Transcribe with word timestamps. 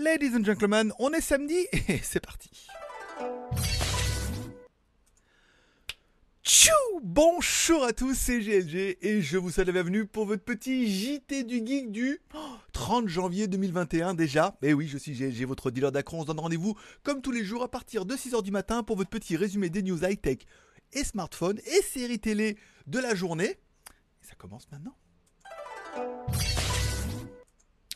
Ladies 0.00 0.36
and 0.36 0.44
gentlemen, 0.44 0.92
on 1.00 1.10
est 1.10 1.20
samedi 1.20 1.56
et 1.88 1.98
c'est 2.04 2.24
parti. 2.24 2.48
Tchou 6.44 6.70
Bonjour 7.02 7.82
à 7.82 7.92
tous, 7.92 8.14
c'est 8.14 8.38
GLG 8.38 8.98
et 9.02 9.20
je 9.20 9.36
vous 9.36 9.50
souhaite 9.50 9.66
la 9.66 9.72
bienvenue 9.72 10.06
pour 10.06 10.24
votre 10.24 10.44
petit 10.44 10.86
JT 10.86 11.42
du 11.42 11.66
Geek 11.66 11.90
du 11.90 12.20
30 12.74 13.08
janvier 13.08 13.48
2021 13.48 14.14
déjà. 14.14 14.56
Et 14.62 14.72
oui, 14.72 14.86
je 14.86 14.98
suis 14.98 15.14
GLG, 15.14 15.44
votre 15.46 15.72
dealer 15.72 15.90
d'acron. 15.90 16.18
On 16.18 16.22
se 16.22 16.26
donne 16.28 16.38
rendez-vous 16.38 16.76
comme 17.02 17.20
tous 17.20 17.32
les 17.32 17.44
jours 17.44 17.64
à 17.64 17.68
partir 17.68 18.06
de 18.06 18.14
6h 18.14 18.44
du 18.44 18.52
matin 18.52 18.84
pour 18.84 18.96
votre 18.96 19.10
petit 19.10 19.36
résumé 19.36 19.68
des 19.68 19.82
news 19.82 20.04
high-tech 20.04 20.38
et 20.92 21.02
smartphones 21.02 21.58
et 21.58 21.82
séries 21.82 22.20
télé 22.20 22.56
de 22.86 23.00
la 23.00 23.16
journée. 23.16 23.58
Et 24.22 24.26
ça 24.28 24.36
commence 24.36 24.70
maintenant. 24.70 24.94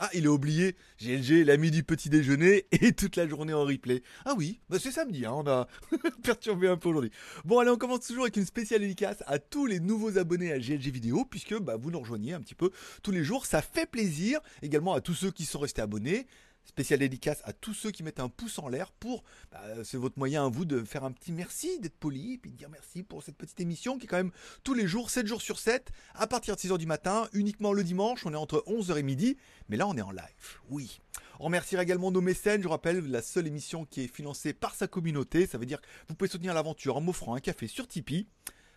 Ah, 0.01 0.09
il 0.15 0.25
est 0.25 0.29
oublié, 0.29 0.75
GLG, 1.01 1.45
l'ami 1.45 1.71
du 1.71 1.85
petit 1.85 2.09
déjeuner 2.09 2.65
et 2.73 2.93
toute 2.93 3.17
la 3.17 3.29
journée 3.29 3.53
en 3.53 3.65
replay. 3.65 4.03
Ah 4.25 4.33
oui, 4.37 4.61
bah 4.71 4.79
c'est 4.81 4.91
samedi, 4.91 5.27
hein, 5.27 5.33
on 5.35 5.47
a 5.47 5.69
perturbé 6.23 6.67
un 6.67 6.79
peu 6.79 6.89
aujourd'hui. 6.89 7.11
Bon, 7.45 7.59
allez, 7.59 7.71
on 7.71 7.77
commence 7.77 8.07
toujours 8.07 8.25
avec 8.25 8.37
une 8.39 8.47
spéciale 8.47 8.81
dédicace 8.81 9.23
à 9.27 9.39
tous 9.39 9.67
les 9.67 9.81
nouveaux 9.81 10.17
abonnés 10.17 10.51
à 10.51 10.59
GLG 10.59 10.91
Vidéo, 10.91 11.27
puisque 11.27 11.59
bah, 11.59 11.77
vous 11.77 11.91
nous 11.91 12.01
rejoignez 12.01 12.33
un 12.33 12.41
petit 12.41 12.55
peu 12.55 12.71
tous 13.03 13.11
les 13.11 13.23
jours. 13.23 13.45
Ça 13.45 13.61
fait 13.61 13.87
plaisir, 13.87 14.41
également 14.63 14.95
à 14.95 15.03
tous 15.03 15.15
ceux 15.15 15.31
qui 15.31 15.45
sont 15.45 15.59
restés 15.59 15.83
abonnés. 15.83 16.27
Spécial 16.65 17.01
dédicace 17.01 17.43
à 17.45 17.53
tous 17.53 17.75
ceux 17.75 17.91
qui 17.91 18.03
mettent 18.03 18.21
un 18.21 18.29
pouce 18.29 18.59
en 18.59 18.69
l'air 18.69 18.93
pour, 18.93 19.25
bah, 19.51 19.61
c'est 19.85 19.97
votre 19.97 20.19
moyen 20.19 20.47
à 20.47 20.49
vous 20.49 20.65
de 20.65 20.85
faire 20.85 21.05
un 21.05 21.13
petit 21.13 21.33
merci, 21.33 21.79
d'être 21.81 21.97
poli, 21.97 22.35
et 22.35 22.39
puis 22.39 22.51
de 22.51 22.57
dire 22.57 22.71
merci 22.71 23.03
pour 23.03 23.23
cette 23.23 23.37
petite 23.37 23.61
émission 23.61 23.99
qui 23.99 24.05
est 24.05 24.09
quand 24.09 24.17
même 24.17 24.33
tous 24.65 24.73
les 24.73 24.87
jours, 24.87 25.11
7 25.11 25.27
jours 25.27 25.43
sur 25.43 25.59
7, 25.59 25.91
à 26.15 26.27
partir 26.27 26.57
de 26.57 26.61
6h 26.61 26.79
du 26.79 26.87
matin, 26.87 27.29
uniquement 27.33 27.73
le 27.73 27.85
dimanche, 27.85 28.25
on 28.25 28.33
est 28.33 28.37
entre 28.37 28.65
11h 28.67 28.97
et 28.97 29.03
midi, 29.03 29.37
mais 29.69 29.77
là 29.77 29.87
on 29.87 29.97
est 29.97 30.03
en 30.03 30.13
live, 30.13 30.61
oui. 30.71 31.01
On 31.41 31.45
remerciera 31.45 31.83
également 31.83 32.11
nos 32.11 32.21
mécènes, 32.21 32.63
je 32.63 32.69
rappelle, 32.69 33.05
la 33.11 33.21
seule 33.21 33.47
émission 33.47 33.85
qui 33.85 34.03
est 34.03 34.09
financée 34.09 34.53
par 34.53 34.75
sa 34.75 34.87
communauté, 34.87 35.47
ça 35.47 35.59
veut 35.59 35.67
dire 35.67 35.81
que 35.81 35.87
vous 36.09 36.15
pouvez 36.15 36.31
soutenir 36.31 36.55
l'aventure 36.55 36.97
en 36.97 37.01
m'offrant 37.01 37.35
un 37.35 37.41
café 37.41 37.67
sur 37.67 37.89
Tipeee. 37.89 38.29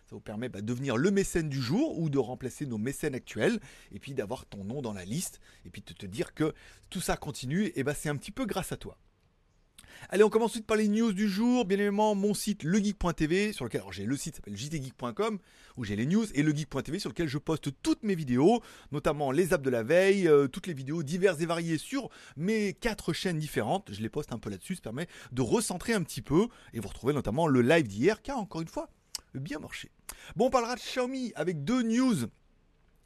Ça 0.06 0.14
vous 0.14 0.20
permet 0.20 0.48
bah, 0.48 0.60
de 0.60 0.66
devenir 0.66 0.96
le 0.96 1.10
mécène 1.10 1.48
du 1.48 1.60
jour 1.60 1.98
ou 1.98 2.08
de 2.10 2.18
remplacer 2.18 2.64
nos 2.64 2.78
mécènes 2.78 3.16
actuels 3.16 3.58
et 3.90 3.98
puis 3.98 4.14
d'avoir 4.14 4.46
ton 4.46 4.62
nom 4.62 4.80
dans 4.80 4.92
la 4.92 5.04
liste 5.04 5.40
et 5.64 5.70
puis 5.70 5.82
de 5.82 5.92
te 5.92 6.06
dire 6.06 6.32
que 6.32 6.54
tout 6.90 7.00
ça 7.00 7.16
continue 7.16 7.72
et 7.74 7.82
bah 7.82 7.92
c'est 7.92 8.08
un 8.08 8.16
petit 8.16 8.30
peu 8.30 8.46
grâce 8.46 8.70
à 8.70 8.76
toi. 8.76 8.98
Allez, 10.08 10.22
on 10.22 10.30
commence 10.30 10.52
ensuite 10.52 10.66
par 10.66 10.76
les 10.76 10.88
news 10.88 11.12
du 11.12 11.28
jour. 11.28 11.64
Bien 11.64 11.78
évidemment, 11.78 12.14
mon 12.14 12.34
site 12.34 12.62
legeek.tv, 12.62 13.52
sur 13.52 13.64
lequel 13.64 13.82
j'ai 13.90 14.04
le 14.04 14.16
site 14.16 14.36
s'appelle 14.36 14.56
jtgeek.com, 14.56 15.38
où 15.76 15.84
j'ai 15.84 15.96
les 15.96 16.06
news, 16.06 16.26
et 16.34 16.42
legeek.tv, 16.42 16.98
sur 16.98 17.10
lequel 17.10 17.28
je 17.28 17.38
poste 17.38 17.70
toutes 17.82 18.02
mes 18.02 18.14
vidéos, 18.14 18.62
notamment 18.92 19.32
les 19.32 19.52
apps 19.52 19.64
de 19.64 19.70
la 19.70 19.82
veille, 19.82 20.28
euh, 20.28 20.46
toutes 20.46 20.66
les 20.66 20.74
vidéos 20.74 21.02
diverses 21.02 21.40
et 21.40 21.46
variées 21.46 21.78
sur 21.78 22.10
mes 22.36 22.74
quatre 22.74 23.12
chaînes 23.12 23.38
différentes. 23.38 23.92
Je 23.92 24.00
les 24.00 24.08
poste 24.08 24.32
un 24.32 24.38
peu 24.38 24.50
là-dessus, 24.50 24.76
ça 24.76 24.82
permet 24.82 25.08
de 25.32 25.42
recentrer 25.42 25.94
un 25.94 26.02
petit 26.02 26.22
peu, 26.22 26.46
et 26.72 26.78
vous 26.78 26.88
retrouvez 26.88 27.12
notamment 27.12 27.46
le 27.46 27.62
live 27.62 27.88
d'hier, 27.88 28.20
a 28.28 28.34
encore 28.34 28.60
une 28.60 28.68
fois 28.68 28.90
bien 29.40 29.58
marché. 29.58 29.90
Bon, 30.34 30.46
on 30.46 30.50
parlera 30.50 30.74
de 30.74 30.80
Xiaomi 30.80 31.32
avec 31.36 31.64
deux 31.64 31.82
news 31.82 32.28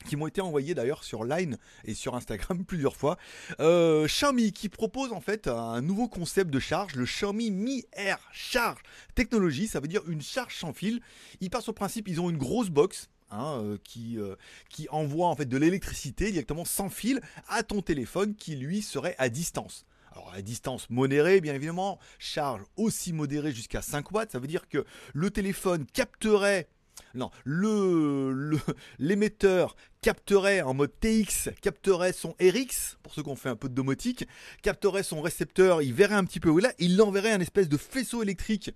qui 0.06 0.16
m'ont 0.16 0.26
été 0.26 0.40
envoyés 0.40 0.74
d'ailleurs 0.74 1.04
sur 1.04 1.24
Line 1.24 1.58
et 1.84 1.94
sur 1.94 2.14
Instagram 2.14 2.64
plusieurs 2.66 2.96
fois. 2.96 3.18
Euh, 3.60 4.06
Xiaomi 4.06 4.52
qui 4.52 4.68
propose 4.68 5.12
en 5.12 5.20
fait 5.20 5.48
un 5.48 5.80
nouveau 5.82 6.08
concept 6.08 6.50
de 6.50 6.58
charge, 6.58 6.94
le 6.94 7.04
Xiaomi 7.04 7.50
Mi 7.50 7.84
Air 7.92 8.18
Charge 8.32 8.80
Technologie, 9.14 9.68
ça 9.68 9.80
veut 9.80 9.88
dire 9.88 10.02
une 10.08 10.22
charge 10.22 10.56
sans 10.56 10.72
fil. 10.72 11.00
Ils 11.40 11.50
partent 11.50 11.66
le 11.66 11.72
principe, 11.72 12.08
ils 12.08 12.20
ont 12.20 12.30
une 12.30 12.38
grosse 12.38 12.70
box. 12.70 13.08
Hein, 13.32 13.60
euh, 13.62 13.78
qui, 13.84 14.18
euh, 14.18 14.34
qui 14.70 14.88
envoie 14.90 15.28
en 15.28 15.36
fait 15.36 15.44
de 15.44 15.56
l'électricité 15.56 16.32
directement 16.32 16.64
sans 16.64 16.88
fil 16.88 17.20
à 17.46 17.62
ton 17.62 17.80
téléphone 17.80 18.34
qui 18.34 18.56
lui 18.56 18.82
serait 18.82 19.14
à 19.18 19.28
distance. 19.28 19.86
Alors 20.20 20.34
à 20.34 20.42
distance 20.42 20.90
modérée, 20.90 21.40
bien 21.40 21.54
évidemment, 21.54 21.98
charge 22.18 22.62
aussi 22.76 23.12
modérée 23.12 23.52
jusqu'à 23.52 23.80
5 23.80 24.12
watts, 24.12 24.32
ça 24.32 24.38
veut 24.38 24.46
dire 24.46 24.68
que 24.68 24.84
le 25.14 25.30
téléphone 25.30 25.86
capterait 25.86 26.68
non, 27.14 27.30
le 27.44 28.58
l'émetteur 28.98 29.74
capterait 30.02 30.60
en 30.60 30.74
mode 30.74 30.92
TX, 31.00 31.48
capterait 31.62 32.12
son 32.12 32.36
RX, 32.40 32.98
pour 33.02 33.14
ceux 33.14 33.22
qui 33.22 33.30
ont 33.30 33.36
fait 33.36 33.48
un 33.48 33.56
peu 33.56 33.68
de 33.68 33.74
domotique, 33.74 34.26
capterait 34.62 35.02
son 35.02 35.22
récepteur, 35.22 35.80
il 35.80 35.94
verrait 35.94 36.14
un 36.14 36.24
petit 36.24 36.40
peu 36.40 36.50
où 36.50 36.58
là, 36.58 36.72
il 36.78 37.00
enverrait 37.00 37.32
un 37.32 37.40
espèce 37.40 37.68
de 37.68 37.78
faisceau 37.78 38.22
électrique 38.22 38.70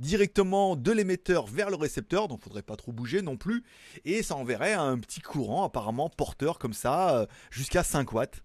directement 0.00 0.74
de 0.74 0.90
l'émetteur 0.90 1.46
vers 1.46 1.70
le 1.70 1.76
récepteur, 1.76 2.26
donc 2.26 2.42
faudrait 2.42 2.62
pas 2.62 2.76
trop 2.76 2.92
bouger 2.92 3.22
non 3.22 3.36
plus, 3.36 3.64
et 4.04 4.22
ça 4.22 4.34
enverrait 4.34 4.74
un 4.74 4.98
petit 4.98 5.20
courant 5.20 5.64
apparemment 5.64 6.10
porteur 6.10 6.58
comme 6.58 6.74
ça, 6.74 7.16
euh, 7.16 7.26
jusqu'à 7.50 7.84
5 7.84 8.12
watts. 8.12 8.42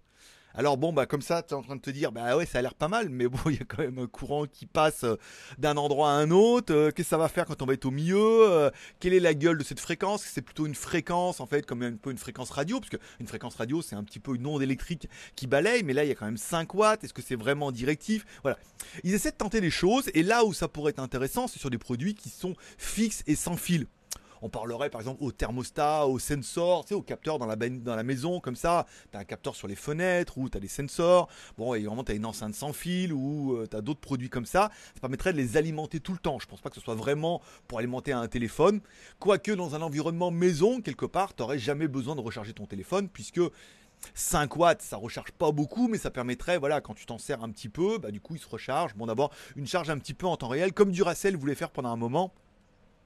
Alors 0.56 0.78
bon, 0.78 0.94
bah 0.94 1.08
comme 1.08 1.24
ça, 1.24 1.42
tu 1.42 1.56
es 1.56 1.58
en 1.58 1.64
train 1.64 1.76
de 1.76 1.82
te 1.82 1.90
dire, 1.90 2.12
bah 2.12 2.38
ouais, 2.38 2.46
ça 2.46 2.60
a 2.60 2.62
l'air 2.62 2.76
pas 2.76 2.88
mal, 2.88 3.10
mais 3.10 3.28
bon, 3.30 3.40
il 3.48 3.56
y 3.56 3.62
a 3.62 3.66
quand 3.66 3.82
même 3.82 3.98
un 3.98 4.08
courant 4.08 4.46
qui 4.46 4.68
passe 4.68 5.04
euh, 5.04 5.16
d'un 5.58 5.78
endroit 5.78 6.12
à 6.12 6.14
un 6.14 6.30
autre. 6.30 6.74
Euh, 6.74 6.92
qu'est-ce 6.92 7.08
que 7.08 7.10
ça 7.10 7.18
va 7.18 7.28
faire 7.28 7.46
quand 7.46 7.62
on 7.64 7.66
va 7.66 7.74
être 7.74 7.86
au 7.86 7.92
milieu 7.92 8.18
euh, 8.20 8.70
Quelle 9.00 9.14
est 9.14 9.20
la 9.20 9.34
gueule 9.34 9.58
de 9.58 9.64
cette 9.64 9.80
fréquence? 9.80 10.24
C'est 10.24 10.44
plutôt 10.44 10.68
une 10.68 10.76
fréquence, 10.76 11.40
en 11.40 11.48
fait, 11.48 11.66
comme 11.66 11.82
un 11.82 11.96
peu 11.96 12.12
une 12.12 12.20
fréquence 12.20 12.52
radio, 12.52 12.80
parce 12.80 12.92
qu'une 12.92 13.28
fréquence 13.28 13.56
radio, 13.56 13.82
c'est 13.82 13.96
un 13.96 14.04
petit 14.04 14.20
peu 14.20 14.36
une 14.36 14.46
onde 14.46 14.62
électrique 14.62 15.10
qui 15.36 15.48
balaye, 15.48 15.82
mais 15.84 15.94
là, 15.94 16.04
il 16.04 16.10
y 16.10 16.12
a 16.12 16.16
quand 16.16 16.26
même 16.26 16.38
5 16.38 16.72
watts. 16.76 17.04
Est-ce 17.04 17.14
que 17.14 17.24
c'est 17.24 17.36
vraiment 17.36 17.72
directif? 17.72 18.26
Voilà. 18.44 18.58
Ils 19.04 19.16
essaient 19.16 19.32
de 19.32 19.38
tenter 19.38 19.60
des 19.60 19.72
choses, 19.72 20.12
et 20.14 20.22
là 20.22 20.46
où 20.46 20.54
ça 20.54 20.68
pourrait 20.68 20.92
être 20.92 21.00
intéressant, 21.00 21.48
c'est 21.48 21.60
sur 21.60 21.72
des 21.72 21.80
produits 21.80 22.14
qui 22.14 22.30
sont 22.30 22.56
fixes 22.78 23.24
et 23.26 23.36
sans 23.36 23.58
fil. 23.58 23.88
On 24.44 24.50
parlerait 24.50 24.90
par 24.90 25.00
exemple 25.00 25.24
au 25.24 25.32
thermostat, 25.32 26.06
au 26.06 26.20
sensor, 26.20 26.84
tu 26.84 26.90
sais, 26.90 26.96
au 26.96 27.02
capteur 27.02 27.40
dans 27.40 27.46
la, 27.46 28.04
maison, 28.04 28.42
comme 28.42 28.58
ça. 28.58 28.86
Tu 29.10 29.18
as 29.18 29.22
un 29.22 29.24
capteur 29.24 29.56
sur 29.56 29.70
les 29.70 29.76
fenêtres 29.78 30.38
ou 30.38 30.50
tu 30.50 30.58
as 30.58 30.60
des 30.60 30.68
sensors. 30.68 31.30
Bon, 31.58 31.70
vraiment, 31.70 32.04
tu 32.04 32.12
as 32.12 32.16
une 32.16 32.26
enceinte 32.26 32.54
sans 32.54 32.74
fil 32.74 33.14
ou 33.14 33.54
euh, 33.54 33.68
tu 33.72 33.78
as 33.78 33.82
d'autres 33.82 34.02
produits 34.02 34.30
comme 34.30 34.46
ça. 34.46 34.70
Ça 34.96 35.00
permettrait 35.00 35.32
de 35.32 35.38
les 35.38 35.56
alimenter 35.56 36.02
tout 36.02 36.12
le 36.12 36.18
temps. 36.18 36.40
Je 36.40 36.48
pense 36.48 36.60
pas 36.60 36.70
que 36.70 36.76
ce 36.76 36.82
soit 36.82 36.94
vraiment 36.94 37.42
pour 37.70 37.80
alimenter 37.80 38.12
un 38.12 38.28
téléphone. 38.28 38.82
Quoique 39.18 39.54
dans 39.54 39.76
un 39.76 39.82
environnement 39.82 40.30
maison, 40.30 40.82
quelque 40.82 41.06
part, 41.06 41.34
tu 41.34 41.42
n'aurais 41.42 41.58
jamais 41.58 41.88
besoin 41.88 42.18
de 42.18 42.22
recharger 42.22 42.52
ton 42.52 42.66
téléphone 42.66 43.08
puisque 43.08 43.40
5 44.14 44.58
watts, 44.58 44.82
ça 44.82 44.98
recharge 44.98 45.32
pas 45.32 45.54
beaucoup, 45.54 45.88
mais 45.88 45.98
ça 45.98 46.12
permettrait, 46.12 46.58
voilà, 46.58 46.82
quand 46.82 46.94
tu 46.94 47.06
t'en 47.06 47.18
sers 47.18 47.42
un 47.42 47.50
petit 47.50 47.70
peu, 47.70 47.98
bah 47.98 48.12
du 48.12 48.20
coup 48.20 48.36
il 48.36 48.42
se 48.42 48.50
recharge. 48.50 48.94
Bon 48.96 49.06
d'abord 49.06 49.32
une 49.56 49.68
charge 49.68 49.90
un 49.90 49.98
petit 49.98 50.14
peu 50.14 50.28
en 50.28 50.36
temps 50.36 50.50
réel, 50.50 50.74
comme 50.74 50.92
Duracell 50.92 51.38
voulait 51.38 51.56
faire 51.56 51.72
pendant 51.72 51.90
un 51.90 51.96
moment 51.96 52.34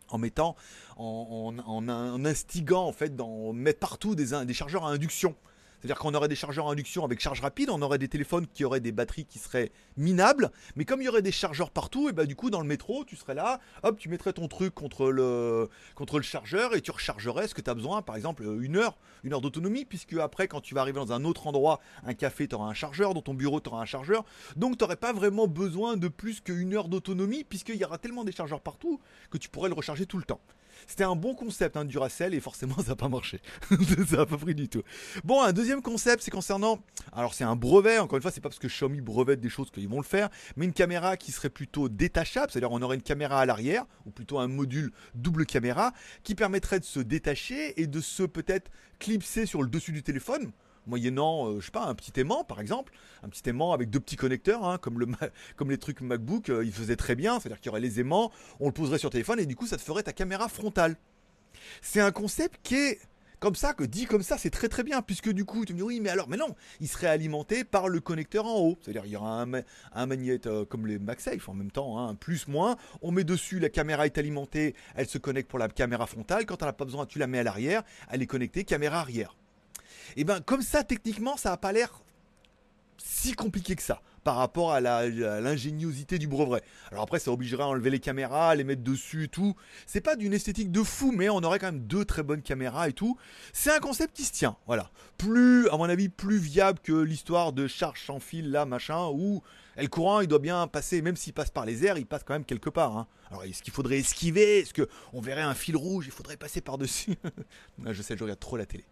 en 0.09 0.17
mettant, 0.17 0.55
en, 0.97 2.23
instigant 2.25 2.85
en 2.85 2.91
fait, 2.91 3.15
dans 3.15 3.53
mettre 3.53 3.79
partout 3.79 4.15
des, 4.15 4.45
des 4.45 4.53
chargeurs 4.53 4.85
à 4.85 4.89
induction. 4.89 5.35
C'est-à-dire 5.79 5.99
qu'on 5.99 6.13
aurait 6.13 6.27
des 6.27 6.35
chargeurs 6.35 6.67
à 6.67 6.71
induction 6.71 7.05
avec 7.05 7.19
charge 7.19 7.41
rapide, 7.41 7.69
on 7.69 7.81
aurait 7.81 7.97
des 7.97 8.07
téléphones 8.07 8.47
qui 8.47 8.65
auraient 8.65 8.79
des 8.79 8.91
batteries 8.91 9.25
qui 9.25 9.39
seraient 9.39 9.71
minables, 9.95 10.51
mais 10.75 10.85
comme 10.85 11.01
il 11.01 11.05
y 11.05 11.09
aurait 11.09 11.21
des 11.21 11.31
chargeurs 11.31 11.69
partout, 11.69 12.09
et 12.09 12.13
bah 12.13 12.25
du 12.25 12.35
coup 12.35 12.49
dans 12.49 12.61
le 12.61 12.67
métro, 12.67 13.05
tu 13.05 13.15
serais 13.15 13.35
là, 13.35 13.59
hop, 13.83 13.97
tu 13.97 14.09
mettrais 14.09 14.33
ton 14.33 14.47
truc 14.47 14.73
contre 14.73 15.11
le, 15.11 15.69
contre 15.95 16.17
le 16.17 16.23
chargeur 16.23 16.75
et 16.75 16.81
tu 16.81 16.91
rechargerais 16.91 17.47
ce 17.47 17.53
que 17.53 17.61
tu 17.61 17.69
as 17.69 17.75
besoin, 17.75 18.01
par 18.01 18.15
exemple 18.15 18.43
une 18.59 18.77
heure, 18.77 18.97
une 19.23 19.33
heure 19.33 19.41
d'autonomie, 19.41 19.85
puisque 19.85 20.13
après 20.13 20.47
quand 20.47 20.61
tu 20.61 20.73
vas 20.73 20.81
arriver 20.81 20.99
dans 20.99 21.11
un 21.11 21.23
autre 21.25 21.47
endroit, 21.47 21.79
un 22.05 22.13
café, 22.13 22.47
tu 22.47 22.55
auras 22.55 22.67
un 22.67 22.73
chargeur, 22.73 23.13
dans 23.13 23.21
ton 23.21 23.33
bureau, 23.33 23.59
tu 23.61 23.69
auras 23.69 23.81
un 23.81 23.85
chargeur, 23.85 24.25
donc 24.55 24.77
tu 24.77 24.83
n'aurais 24.83 24.95
pas 24.95 25.13
vraiment 25.13 25.47
besoin 25.47 25.97
de 25.97 26.07
plus 26.07 26.41
qu'une 26.41 26.73
heure 26.73 26.87
d'autonomie, 26.87 27.43
puisqu'il 27.43 27.75
y 27.75 27.85
aura 27.85 27.97
tellement 27.97 28.23
des 28.23 28.31
chargeurs 28.31 28.61
partout 28.61 28.99
que 29.29 29.37
tu 29.37 29.49
pourrais 29.49 29.69
le 29.69 29.75
recharger 29.75 30.05
tout 30.05 30.17
le 30.17 30.23
temps. 30.23 30.41
C'était 30.85 31.03
un 31.03 31.15
bon 31.15 31.33
concept, 31.33 31.77
hein, 31.77 31.85
Duracell, 31.85 32.33
et 32.33 32.39
forcément, 32.39 32.75
ça 32.77 32.89
n'a 32.89 32.95
pas 32.95 33.09
marché. 33.09 33.41
ça 34.07 34.17
n'a 34.17 34.25
pas 34.25 34.37
pris 34.37 34.53
du 34.53 34.69
tout. 34.69 34.83
Bon, 35.23 35.41
un 35.41 35.53
deuxième 35.53 35.76
concept, 35.81 36.23
c'est 36.23 36.31
concernant. 36.31 36.79
Alors, 37.13 37.33
c'est 37.33 37.43
un 37.43 37.55
brevet, 37.55 37.99
encore 37.99 38.17
une 38.17 38.21
fois, 38.21 38.31
c'est 38.31 38.41
pas 38.41 38.49
parce 38.49 38.59
que 38.59 38.67
Xiaomi 38.67 39.01
brevette 39.01 39.39
des 39.39 39.49
choses 39.49 39.71
qu'ils 39.71 39.87
vont 39.87 39.97
le 39.97 40.03
faire, 40.03 40.29
mais 40.55 40.65
une 40.65 40.73
caméra 40.73 41.17
qui 41.17 41.31
serait 41.31 41.49
plutôt 41.49 41.89
détachable, 41.89 42.51
c'est-à-dire 42.51 42.71
on 42.71 42.81
aurait 42.81 42.95
une 42.95 43.01
caméra 43.01 43.39
à 43.39 43.45
l'arrière, 43.45 43.85
ou 44.05 44.11
plutôt 44.11 44.39
un 44.39 44.47
module 44.47 44.91
double 45.15 45.45
caméra, 45.45 45.93
qui 46.23 46.35
permettrait 46.35 46.79
de 46.79 46.85
se 46.85 46.99
détacher 46.99 47.79
et 47.81 47.87
de 47.87 48.01
se 48.01 48.23
peut-être 48.23 48.71
clipser 48.99 49.45
sur 49.45 49.61
le 49.61 49.69
dessus 49.69 49.91
du 49.91 50.03
téléphone 50.03 50.51
moyennant, 50.87 51.49
euh, 51.49 51.59
je 51.59 51.65
sais 51.65 51.71
pas, 51.71 51.85
un 51.85 51.95
petit 51.95 52.17
aimant 52.19 52.43
par 52.43 52.61
exemple, 52.61 52.93
un 53.23 53.29
petit 53.29 53.47
aimant 53.49 53.73
avec 53.73 53.89
deux 53.89 53.99
petits 53.99 54.15
connecteurs, 54.15 54.65
hein, 54.65 54.77
comme, 54.77 54.99
le, 54.99 55.07
comme 55.55 55.69
les 55.69 55.77
trucs 55.77 56.01
MacBook, 56.01 56.49
euh, 56.49 56.65
ils 56.65 56.73
faisaient 56.73 56.95
très 56.95 57.15
bien, 57.15 57.39
c'est-à-dire 57.39 57.59
qu'il 57.59 57.67
y 57.67 57.69
aurait 57.69 57.81
les 57.81 57.99
aimants, 57.99 58.31
on 58.59 58.67
le 58.67 58.73
poserait 58.73 58.97
sur 58.97 59.09
téléphone 59.09 59.39
et 59.39 59.45
du 59.45 59.55
coup 59.55 59.67
ça 59.67 59.77
te 59.77 59.81
ferait 59.81 60.03
ta 60.03 60.13
caméra 60.13 60.47
frontale. 60.47 60.95
C'est 61.81 61.99
un 61.99 62.11
concept 62.11 62.59
qui 62.63 62.75
est 62.75 62.99
comme 63.39 63.55
ça, 63.55 63.73
que 63.73 63.83
dit 63.83 64.05
comme 64.05 64.23
ça, 64.23 64.37
c'est 64.37 64.49
très 64.49 64.67
très 64.67 64.83
bien, 64.83 65.01
puisque 65.01 65.29
du 65.29 65.45
coup, 65.45 65.65
tu 65.65 65.73
me 65.73 65.77
dis 65.77 65.83
oui, 65.83 65.99
mais 65.99 66.09
alors, 66.09 66.27
mais 66.27 66.37
non, 66.37 66.55
il 66.79 66.87
serait 66.87 67.07
alimenté 67.07 67.63
par 67.63 67.87
le 67.87 67.99
connecteur 67.99 68.45
en 68.45 68.59
haut. 68.59 68.77
C'est-à-dire, 68.81 69.05
il 69.05 69.11
y 69.11 69.15
aura 69.15 69.41
un, 69.41 69.51
un 69.93 70.05
magnète 70.05 70.47
euh, 70.47 70.65
comme 70.65 70.87
les 70.87 70.99
MagSafe 70.99 71.47
en 71.47 71.53
même 71.53 71.71
temps, 71.71 71.99
hein, 71.99 72.15
plus, 72.15 72.47
moins. 72.47 72.77
On 73.01 73.11
met 73.11 73.23
dessus, 73.23 73.59
la 73.59 73.69
caméra 73.69 74.05
est 74.05 74.17
alimentée, 74.17 74.75
elle 74.95 75.07
se 75.07 75.17
connecte 75.17 75.49
pour 75.49 75.59
la 75.59 75.67
caméra 75.67 76.07
frontale. 76.07 76.45
Quand 76.45 76.61
elle 76.61 76.67
n'a 76.67 76.73
pas 76.73 76.85
besoin, 76.85 77.05
tu 77.05 77.19
la 77.19 77.27
mets 77.27 77.39
à 77.39 77.43
l'arrière, 77.43 77.83
elle 78.09 78.21
est 78.21 78.27
connectée, 78.27 78.63
caméra 78.63 78.99
arrière. 78.99 79.35
Et 80.15 80.23
ben 80.23 80.39
comme 80.41 80.61
ça, 80.61 80.83
techniquement, 80.83 81.37
ça 81.37 81.49
n'a 81.49 81.57
pas 81.57 81.71
l'air 81.71 82.01
si 82.97 83.33
compliqué 83.33 83.75
que 83.75 83.83
ça 83.83 84.01
par 84.27 84.35
rapport 84.35 84.73
à 84.73 84.81
l'ingéniosité 84.81 86.19
du 86.19 86.27
brevet. 86.27 86.61
Alors 86.91 87.03
après, 87.03 87.17
ça 87.17 87.31
obligerait 87.31 87.63
à 87.63 87.67
enlever 87.67 87.89
les 87.89 88.01
caméras, 88.01 88.55
les 88.55 88.65
mettre 88.65 88.83
dessus 88.83 89.23
et 89.23 89.27
tout. 89.29 89.55
C'est 89.85 90.01
pas 90.01 90.17
d'une 90.17 90.33
esthétique 90.33 90.69
de 90.69 90.83
fou, 90.83 91.13
mais 91.13 91.29
on 91.29 91.37
aurait 91.37 91.59
quand 91.59 91.71
même 91.71 91.87
deux 91.87 92.03
très 92.03 92.23
bonnes 92.23 92.41
caméras 92.41 92.89
et 92.89 92.91
tout. 92.91 93.17
C'est 93.53 93.71
un 93.71 93.79
concept 93.79 94.17
qui 94.17 94.25
se 94.25 94.33
tient, 94.33 94.57
voilà. 94.65 94.91
Plus, 95.17 95.69
à 95.69 95.77
mon 95.77 95.85
avis, 95.85 96.09
plus 96.09 96.39
viable 96.39 96.79
que 96.83 96.91
l'histoire 96.91 97.53
de 97.53 97.67
charge 97.67 98.03
sans 98.05 98.19
fil 98.19 98.51
là, 98.51 98.65
machin, 98.65 99.07
où 99.13 99.41
le 99.77 99.87
courant, 99.87 100.19
il 100.19 100.27
doit 100.27 100.39
bien 100.39 100.67
passer, 100.67 101.01
même 101.01 101.15
s'il 101.15 101.31
passe 101.31 101.49
par 101.49 101.65
les 101.65 101.85
airs, 101.85 101.97
il 101.97 102.05
passe 102.05 102.23
quand 102.25 102.33
même 102.33 102.43
quelque 102.43 102.69
part. 102.69 102.97
Hein. 102.97 103.07
Alors, 103.29 103.45
est-ce 103.45 103.63
qu'il 103.63 103.71
faudrait 103.71 103.99
esquiver? 103.99 104.59
Est-ce 104.59 104.73
qu'on 104.73 105.21
verrait 105.21 105.41
un 105.41 105.53
fil 105.53 105.77
rouge? 105.77 106.05
Il 106.05 106.11
faudrait 106.11 106.35
passer 106.35 106.59
par-dessus 106.59 107.15
Je 107.85 108.01
sais, 108.01 108.17
je 108.17 108.23
regarde 108.23 108.41
trop 108.41 108.57
la 108.57 108.65
télé. 108.65 108.83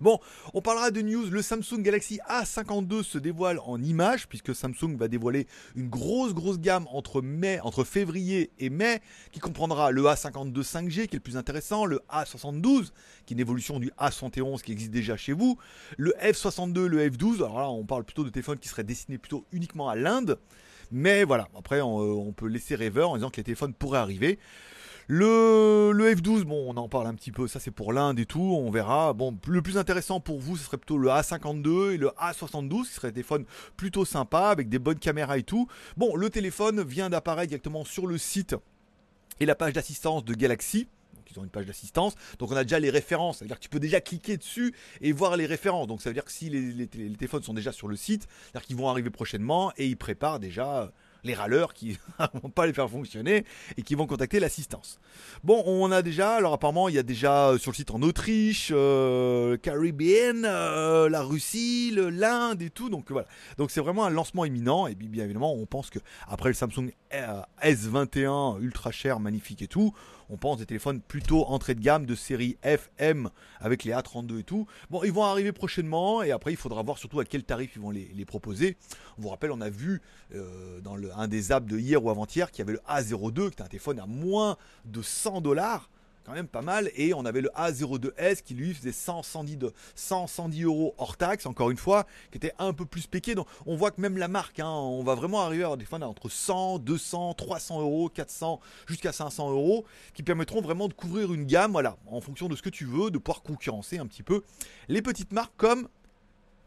Bon, 0.00 0.20
on 0.54 0.62
parlera 0.62 0.92
de 0.92 1.00
news. 1.02 1.28
Le 1.28 1.42
Samsung 1.42 1.82
Galaxy 1.82 2.20
A52 2.28 3.02
se 3.02 3.18
dévoile 3.18 3.58
en 3.64 3.82
images, 3.82 4.28
puisque 4.28 4.54
Samsung 4.54 4.96
va 4.96 5.08
dévoiler 5.08 5.48
une 5.74 5.88
grosse, 5.88 6.34
grosse 6.34 6.60
gamme 6.60 6.86
entre 6.92 7.20
mai, 7.20 7.58
entre 7.64 7.82
février 7.82 8.52
et 8.60 8.70
mai, 8.70 9.00
qui 9.32 9.40
comprendra 9.40 9.90
le 9.90 10.02
A52 10.04 10.62
5G, 10.62 10.90
qui 10.90 11.00
est 11.00 11.14
le 11.14 11.20
plus 11.20 11.36
intéressant, 11.36 11.84
le 11.84 12.00
A72, 12.12 12.90
qui 13.26 13.32
est 13.32 13.34
une 13.34 13.40
évolution 13.40 13.80
du 13.80 13.90
A71 13.98 14.62
qui 14.62 14.70
existe 14.70 14.92
déjà 14.92 15.16
chez 15.16 15.32
vous, 15.32 15.58
le 15.96 16.14
F62, 16.22 16.84
le 16.84 17.08
F12. 17.08 17.38
Alors 17.38 17.58
là, 17.58 17.68
on 17.68 17.84
parle 17.84 18.04
plutôt 18.04 18.22
de 18.22 18.30
téléphones 18.30 18.60
qui 18.60 18.68
seraient 18.68 18.84
destinés 18.84 19.18
plutôt 19.18 19.46
uniquement 19.50 19.88
à 19.88 19.96
l'Inde. 19.96 20.38
Mais 20.92 21.24
voilà, 21.24 21.48
après, 21.58 21.80
on, 21.80 22.28
euh, 22.28 22.32
peut 22.32 22.46
laisser 22.46 22.76
rêveur 22.76 23.10
en 23.10 23.16
disant 23.16 23.30
que 23.30 23.38
les 23.38 23.44
téléphones 23.44 23.74
pourraient 23.74 23.98
arriver. 23.98 24.38
Le, 25.10 25.94
F12, 26.14 26.42
bon, 26.42 26.66
on 26.68 26.76
en 26.76 26.86
parle 26.86 27.06
un 27.06 27.14
petit 27.14 27.32
peu, 27.32 27.48
ça 27.48 27.60
c'est 27.60 27.70
pour 27.70 27.94
l'Inde 27.94 28.18
et 28.18 28.26
tout, 28.26 28.42
on 28.42 28.70
verra. 28.70 29.14
Bon, 29.14 29.34
le 29.46 29.62
plus 29.62 29.78
intéressant 29.78 30.20
pour 30.20 30.38
vous, 30.38 30.58
ce 30.58 30.64
serait 30.64 30.76
plutôt 30.76 30.98
le 30.98 31.08
A52 31.08 31.92
et 31.92 31.96
le 31.96 32.08
A72, 32.08 32.84
qui 32.84 32.92
seraient 32.92 33.08
des 33.08 33.14
téléphones 33.14 33.46
plutôt 33.78 34.04
sympas, 34.04 34.50
avec 34.50 34.68
des 34.68 34.78
bonnes 34.78 34.98
caméras 34.98 35.38
et 35.38 35.44
tout. 35.44 35.66
Bon, 35.96 36.14
le 36.14 36.28
téléphone 36.28 36.82
vient 36.82 37.08
d'apparaître 37.08 37.48
directement 37.48 37.86
sur 37.86 38.06
le 38.06 38.18
site 38.18 38.54
et 39.40 39.46
la 39.46 39.54
page 39.54 39.72
d'assistance 39.72 40.26
de 40.26 40.34
Galaxy 40.34 40.88
ils 41.30 41.38
ont 41.38 41.44
une 41.44 41.50
page 41.50 41.66
d'assistance. 41.66 42.14
Donc 42.38 42.50
on 42.52 42.56
a 42.56 42.62
déjà 42.62 42.78
les 42.78 42.88
références, 42.88 43.38
c'est-à-dire 43.38 43.56
que 43.56 43.62
tu 43.62 43.68
peux 43.68 43.80
déjà 43.80 44.00
cliquer 44.00 44.38
dessus 44.38 44.74
et 45.02 45.12
voir 45.12 45.36
les 45.36 45.44
références. 45.44 45.86
Donc 45.86 46.00
ça 46.00 46.08
veut 46.08 46.14
dire 46.14 46.24
que 46.24 46.32
si 46.32 46.48
les, 46.48 46.72
les 46.72 46.86
téléphones 46.88 47.42
sont 47.42 47.52
déjà 47.52 47.70
sur 47.70 47.86
le 47.86 47.96
site, 47.96 48.26
c'est-à-dire 48.44 48.66
qu'ils 48.66 48.76
vont 48.76 48.88
arriver 48.88 49.10
prochainement 49.10 49.70
et 49.76 49.86
ils 49.86 49.96
préparent 49.96 50.40
déjà 50.40 50.90
les 51.28 51.34
râleurs 51.34 51.74
qui 51.74 51.98
vont 52.42 52.50
pas 52.50 52.66
les 52.66 52.72
faire 52.72 52.90
fonctionner 52.90 53.44
et 53.76 53.82
qui 53.82 53.94
vont 53.94 54.06
contacter 54.06 54.40
l'assistance. 54.40 54.98
Bon, 55.44 55.62
on 55.66 55.92
a 55.92 56.02
déjà, 56.02 56.34
alors 56.34 56.54
apparemment 56.54 56.88
il 56.88 56.96
y 56.96 56.98
a 56.98 57.04
déjà 57.04 57.50
euh, 57.50 57.58
sur 57.58 57.70
le 57.70 57.76
site 57.76 57.92
en 57.92 58.02
Autriche, 58.02 58.72
euh, 58.74 59.56
Caribbean, 59.58 60.44
euh, 60.44 61.08
la 61.08 61.22
Russie, 61.22 61.92
l'Inde 61.94 62.62
et 62.62 62.70
tout, 62.70 62.90
donc 62.90 63.10
voilà. 63.12 63.28
Donc 63.58 63.70
c'est 63.70 63.80
vraiment 63.80 64.04
un 64.04 64.10
lancement 64.10 64.44
imminent 64.44 64.86
et 64.86 64.94
bien 64.94 65.24
évidemment 65.24 65.54
on 65.54 65.66
pense 65.66 65.90
que 65.90 66.00
après 66.26 66.48
le 66.48 66.54
Samsung 66.54 66.90
S21 67.62 68.60
ultra 68.60 68.90
cher, 68.90 69.20
magnifique 69.20 69.62
et 69.62 69.68
tout, 69.68 69.94
on 70.30 70.36
pense 70.36 70.58
des 70.58 70.66
téléphones 70.66 71.00
plutôt 71.00 71.44
entrée 71.46 71.74
de 71.74 71.80
gamme 71.80 72.06
de 72.06 72.14
série 72.14 72.58
FM 72.62 73.30
avec 73.60 73.84
les 73.84 73.92
A32 73.92 74.40
et 74.40 74.42
tout. 74.44 74.66
Bon, 74.90 75.02
ils 75.04 75.12
vont 75.12 75.24
arriver 75.24 75.52
prochainement 75.52 76.22
et 76.22 76.30
après 76.30 76.52
il 76.52 76.56
faudra 76.56 76.82
voir 76.82 76.98
surtout 76.98 77.20
à 77.20 77.24
quel 77.24 77.44
tarif 77.44 77.72
ils 77.76 77.82
vont 77.82 77.90
les, 77.90 78.24
proposer. 78.24 78.76
On 79.18 79.22
vous 79.22 79.28
rappelle, 79.28 79.50
on 79.52 79.60
a 79.60 79.70
vu 79.70 80.02
euh, 80.34 80.80
dans 80.80 80.96
un 81.16 81.28
des 81.28 81.52
apps 81.52 81.66
de 81.66 81.78
hier 81.78 82.04
ou 82.04 82.10
avant-hier 82.10 82.50
qu'il 82.50 82.58
y 82.58 82.68
avait 82.68 82.74
le 82.74 82.82
A02 82.88 83.46
qui 83.46 83.46
était 83.54 83.62
un 83.62 83.66
téléphone 83.66 84.00
à 84.00 84.06
moins 84.06 84.56
de 84.84 85.00
100 85.00 85.40
dollars 85.40 85.88
quand 86.28 86.34
même 86.34 86.48
pas 86.48 86.62
mal. 86.62 86.90
Et 86.94 87.14
on 87.14 87.24
avait 87.24 87.40
le 87.40 87.50
A02S 87.56 88.42
qui 88.42 88.54
lui 88.54 88.74
faisait 88.74 88.92
100, 88.92 89.22
110, 89.22 89.58
100, 89.94 90.26
110 90.26 90.64
euros 90.64 90.94
hors 90.98 91.16
taxe, 91.16 91.46
encore 91.46 91.70
une 91.70 91.78
fois, 91.78 92.06
qui 92.30 92.36
était 92.36 92.52
un 92.58 92.72
peu 92.72 92.84
plus 92.84 93.06
péqué. 93.06 93.34
Donc 93.34 93.46
on 93.66 93.76
voit 93.76 93.90
que 93.90 94.00
même 94.00 94.18
la 94.18 94.28
marque, 94.28 94.60
hein, 94.60 94.68
on 94.68 95.02
va 95.02 95.14
vraiment 95.14 95.40
arriver 95.40 95.64
à 95.64 95.76
des 95.76 95.86
fois 95.86 95.98
entre 96.02 96.28
100, 96.28 96.80
200, 96.80 97.34
300 97.34 97.80
euros, 97.80 98.08
400, 98.10 98.60
jusqu'à 98.86 99.12
500 99.12 99.50
euros, 99.50 99.86
qui 100.14 100.22
permettront 100.22 100.60
vraiment 100.60 100.88
de 100.88 100.92
couvrir 100.92 101.32
une 101.32 101.44
gamme, 101.44 101.72
voilà, 101.72 101.96
en 102.06 102.20
fonction 102.20 102.48
de 102.48 102.56
ce 102.56 102.62
que 102.62 102.70
tu 102.70 102.84
veux, 102.84 103.10
de 103.10 103.18
pouvoir 103.18 103.42
concurrencer 103.42 103.98
un 103.98 104.06
petit 104.06 104.22
peu 104.22 104.42
les 104.88 105.00
petites 105.00 105.32
marques 105.32 105.54
comme 105.56 105.88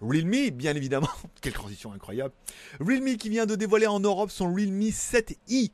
Realme, 0.02 0.50
bien 0.50 0.76
évidemment. 0.76 1.10
Quelle 1.42 1.54
transition 1.54 1.94
incroyable. 1.94 2.34
Realme 2.80 3.16
qui 3.18 3.30
vient 3.30 3.46
de 3.46 3.56
dévoiler 3.56 3.86
en 3.86 4.00
Europe 4.00 4.32
son 4.32 4.52
Realme 4.52 4.90
7i. 4.90 5.72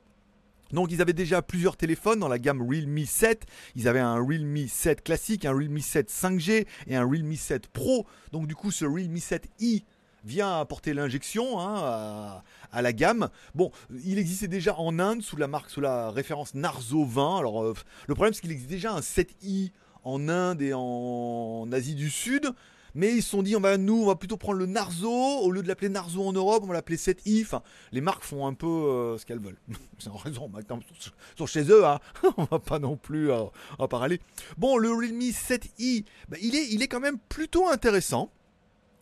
Donc 0.72 0.92
ils 0.92 1.02
avaient 1.02 1.14
déjà 1.14 1.42
plusieurs 1.42 1.78
téléphones 1.78 2.20
dans 2.20 2.28
la 2.28 2.40
gamme 2.40 2.62
Realme 2.68 3.06
7. 3.06 3.46
Ils 3.76 3.88
avaient 3.88 4.00
un 4.00 4.16
Realme 4.16 4.68
7 4.68 5.04
classique, 5.04 5.46
un 5.46 5.54
Realme 5.54 5.80
7 5.80 6.12
5G 6.12 6.68
et 6.88 6.96
un 6.96 7.06
Realme 7.06 7.36
7 7.36 7.68
Pro. 7.68 8.06
Donc 8.32 8.48
du 8.48 8.56
coup 8.56 8.72
ce 8.72 8.86
Realme 8.86 9.16
7i 9.16 9.84
vient 10.24 10.60
apporter 10.60 10.94
l'injection 10.94 11.60
hein, 11.60 12.44
à, 12.72 12.82
la 12.82 12.94
gamme. 12.94 13.30
Bon, 13.56 13.72
il 14.06 14.20
existait 14.20 14.48
déjà 14.48 14.78
en 14.78 15.00
Inde 15.00 15.22
sous 15.22 15.38
la 15.38 15.48
marque, 15.48 15.70
sous 15.70 15.82
la 15.82 16.12
référence 16.12 16.54
Narzo 16.54 17.06
20. 17.06 17.40
Alors 17.40 17.64
euh, 17.64 17.74
le 18.08 18.14
problème 18.16 18.34
c'est 18.34 18.42
qu'il 18.42 18.52
existe 18.52 18.70
déjà 18.70 18.94
un 18.94 19.00
7i 19.00 19.72
en 20.04 20.28
Inde 20.30 20.62
et 20.62 20.74
en 20.74 21.68
Asie 21.72 21.96
du 21.96 22.10
Sud. 22.10 22.52
Mais 22.98 23.14
ils 23.14 23.22
se 23.22 23.30
sont 23.30 23.44
dit, 23.44 23.56
on 23.56 23.60
va, 23.60 23.78
nous, 23.78 24.02
on 24.02 24.08
va 24.08 24.16
plutôt 24.16 24.38
prendre 24.38 24.58
le 24.58 24.66
Narzo. 24.66 25.08
Au 25.12 25.52
lieu 25.52 25.62
de 25.62 25.68
l'appeler 25.68 25.88
Narzo 25.88 26.28
en 26.28 26.34
Europe, 26.34 26.64
on 26.64 26.68
va 26.68 26.74
l'appeler 26.74 26.98
7i. 26.98 27.44
Enfin, 27.44 27.62
les 27.92 28.02
marques 28.02 28.24
font 28.24 28.48
un 28.48 28.56
peu 28.56 28.66
euh, 28.66 29.20
ce 29.20 29.26
qu'elles 29.28 29.40
veulent. 29.40 29.60
C'est 30.00 30.10
en 30.10 30.18
raison. 30.18 30.50
Maintenant, 30.50 30.80
ils 30.80 31.38
sont 31.38 31.46
chez 31.46 31.70
eux. 31.70 31.86
Hein. 31.86 32.00
on 32.38 32.46
va 32.46 32.58
pas 32.58 32.80
non 32.80 32.98
plus 32.98 33.30
euh, 33.30 33.44
en 33.78 33.88
parler. 33.88 34.20
Bon, 34.58 34.78
le 34.78 34.90
Realme 34.90 35.20
7i, 35.20 36.06
bah, 36.28 36.38
il, 36.42 36.56
est, 36.56 36.70
il 36.72 36.82
est 36.82 36.88
quand 36.88 37.00
même 37.00 37.20
plutôt 37.30 37.70
intéressant. 37.70 38.32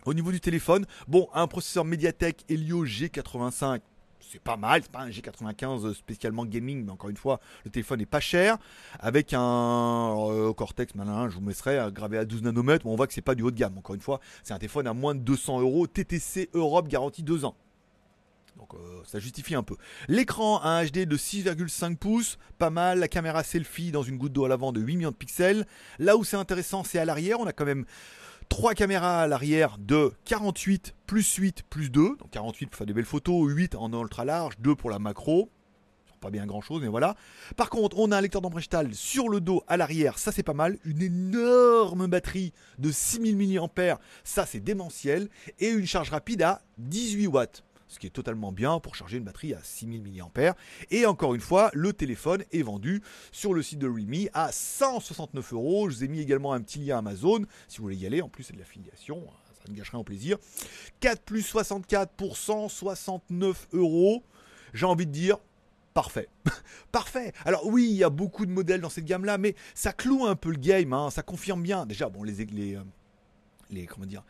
Au 0.06 0.14
niveau 0.14 0.34
du 0.34 0.42
téléphone, 0.42 0.86
bon, 1.08 1.30
un 1.34 1.48
processeur 1.48 1.86
Mediatek 1.86 2.44
Helio 2.50 2.86
G85 2.86 3.80
c'est 4.31 4.42
pas 4.42 4.57
mal, 4.57 4.81
c'est 4.83 4.92
pas 4.92 5.01
un 5.01 5.10
G95 5.10 5.94
spécialement 5.94 6.45
gaming, 6.45 6.86
mais 6.86 6.92
encore 6.92 7.10
une 7.10 7.18
fois, 7.18 7.39
le 7.63 7.72
téléphone 7.72 8.01
est 8.01 8.06
pas 8.06 8.19
cher, 8.19 8.57
avec 9.00 9.33
un 9.33 10.16
euh, 10.30 10.54
Cortex, 10.54 10.95
malin, 10.95 11.30
je 11.30 11.36
vous 11.36 11.42
mettrai 11.42 11.77
euh, 11.77 11.92
gravé 11.92 12.18
à 12.18 12.25
12 12.25 12.44
nanomètres, 12.44 12.86
mais 12.86 12.92
on 12.92 12.95
voit 12.95 13.07
que 13.07 13.13
c'est 13.13 13.22
pas 13.22 13.36
du 13.36 13.44
haut 13.44 13.51
de 13.51 13.57
gamme, 13.57 13.77
encore 13.77 13.95
une 13.95 14.01
fois, 14.01 14.19
c'est 14.44 14.54
un 14.54 14.57
téléphone 14.57 14.88
à 14.88 14.94
moins 14.94 15.16
de 15.16 15.19
200 15.19 15.62
euros, 15.62 15.88
TTC 15.88 16.50
Europe 16.54 16.88
garantie 16.88 17.24
2 17.24 17.45
ans. 17.45 17.56
Donc 18.57 18.74
euh, 18.74 19.01
ça 19.06 19.19
justifie 19.19 19.56
un 19.56 19.63
peu. 19.63 19.75
L'écran 20.07 20.60
a 20.60 20.69
un 20.69 20.86
HD 20.86 21.00
de 21.06 21.18
6,5 21.18 21.98
pouces, 21.98 22.38
pas 22.57 22.69
mal. 22.69 23.00
La 23.00 23.10
caméra 23.10 23.44
selfie 23.44 23.92
dans 23.92 24.04
une 24.04 24.18
goutte 24.18 24.31
d'eau 24.31 24.45
à 24.45 24.50
l'avant 24.50 24.72
de 24.72 24.80
8 24.80 24.95
millions 24.95 25.12
de 25.12 25.16
pixels. 25.16 25.68
Là 26.00 26.16
où 26.16 26.24
c'est 26.24 26.38
intéressant, 26.38 26.86
c'est 26.86 26.98
à 26.98 27.04
l'arrière. 27.04 27.39
On 27.42 27.48
a 27.48 27.51
quand 27.51 27.66
même 27.66 27.86
3 28.50 28.74
caméras 28.74 29.22
à 29.22 29.28
l'arrière 29.28 29.78
de 29.80 30.14
48 30.26 30.96
plus 31.08 31.36
8 31.36 31.64
plus 31.70 31.90
2. 31.90 32.18
Donc 32.18 32.30
48 32.32 32.68
pour 32.68 32.78
faire 32.78 32.88
des 32.88 32.94
belles 32.94 33.06
photos, 33.06 33.52
8 33.52 33.76
en 33.76 33.92
ultra 33.94 34.26
large, 34.26 34.56
2 34.60 34.76
pour 34.76 34.90
la 34.90 35.00
macro. 35.00 35.50
Pas 36.22 36.30
bien 36.30 36.46
grand 36.46 36.62
chose, 36.62 36.82
mais 36.82 36.88
voilà. 36.88 37.16
Par 37.56 37.70
contre, 37.70 38.00
on 38.00 38.12
a 38.12 38.18
un 38.18 38.22
lecteur 38.22 38.42
d'empreinte 38.42 38.62
digitale 38.62 38.96
sur 38.96 39.30
le 39.30 39.42
dos 39.42 39.64
à 39.68 39.78
l'arrière, 39.78 40.18
ça 40.18 40.32
c'est 40.32 40.44
pas 40.44 40.54
mal. 40.54 40.78
Une 40.86 41.02
énorme 41.02 42.08
batterie 42.08 42.54
de 42.80 42.92
6000 42.92 43.60
mAh, 43.60 44.00
ça 44.24 44.46
c'est 44.46 44.60
démentiel. 44.60 45.30
Et 45.60 45.70
une 45.70 45.86
charge 45.86 46.10
rapide 46.10 46.42
à 46.42 46.62
18 46.78 47.28
watts 47.28 47.64
ce 47.96 48.00
qui 48.00 48.08
est 48.08 48.12
totalement 48.12 48.52
bien 48.52 48.82
pour 48.82 48.94
charger 48.94 49.18
une 49.18 49.24
batterie 49.24 49.54
à 49.54 49.64
6000 49.64 50.04
mAh. 50.04 50.56
Et 50.92 51.06
encore 51.06 51.34
une 51.34 51.40
fois, 51.40 51.72
le 51.74 51.94
téléphone 51.94 52.44
est 52.52 52.62
vendu 52.62 53.02
sur 53.32 53.54
le 53.54 53.64
site 53.64 53.80
de 53.80 53.88
Realme 53.88 54.28
à 54.34 54.52
169 54.52 55.54
euros. 55.54 55.90
Je 55.90 55.96
vous 55.96 56.04
ai 56.04 56.10
mis 56.10 56.20
également 56.20 56.52
un 56.52 56.62
petit 56.62 56.80
lien 56.80 56.98
Amazon 56.98 57.46
si 57.70 57.78
vous 57.78 57.84
voulez 57.84 57.96
y 57.96 58.06
aller. 58.06 58.22
En 58.22 58.28
plus, 58.28 58.44
c'est 58.44 58.54
de 58.54 58.60
l'affiliation, 58.60 59.25
ça 59.54 59.72
ne 59.72 59.78
gâche 59.78 59.92
rien 59.92 60.04
plaisir. 60.04 60.38
4 61.00 61.22
plus 61.22 61.42
64 61.42 62.12
pour 62.12 62.36
169 62.36 63.70
euros. 63.72 64.24
J'ai 64.74 64.86
envie 64.86 65.06
de 65.06 65.12
dire, 65.12 65.38
parfait. 65.94 66.28
parfait. 66.92 67.32
Alors 67.46 67.66
oui, 67.66 67.88
il 67.90 67.96
y 67.96 68.04
a 68.04 68.10
beaucoup 68.10 68.46
de 68.46 68.52
modèles 68.52 68.82
dans 68.82 68.90
cette 68.90 69.06
gamme-là, 69.06 69.38
mais 69.38 69.56
ça 69.74 69.94
cloue 69.94 70.25
un 70.25 70.36
peu 70.36 70.52
le 70.52 70.58
game, 70.58 70.92
hein. 70.92 71.10
ça 71.12 71.24
confirme 71.24 71.64
bien. 71.64 71.86
Déjà, 71.86 72.10
bon, 72.10 72.24
les, 72.24 72.44
les, 72.44 72.75
euh, 72.75 72.84
les 73.70 73.86
comment 73.86 74.06
dire, 74.06 74.25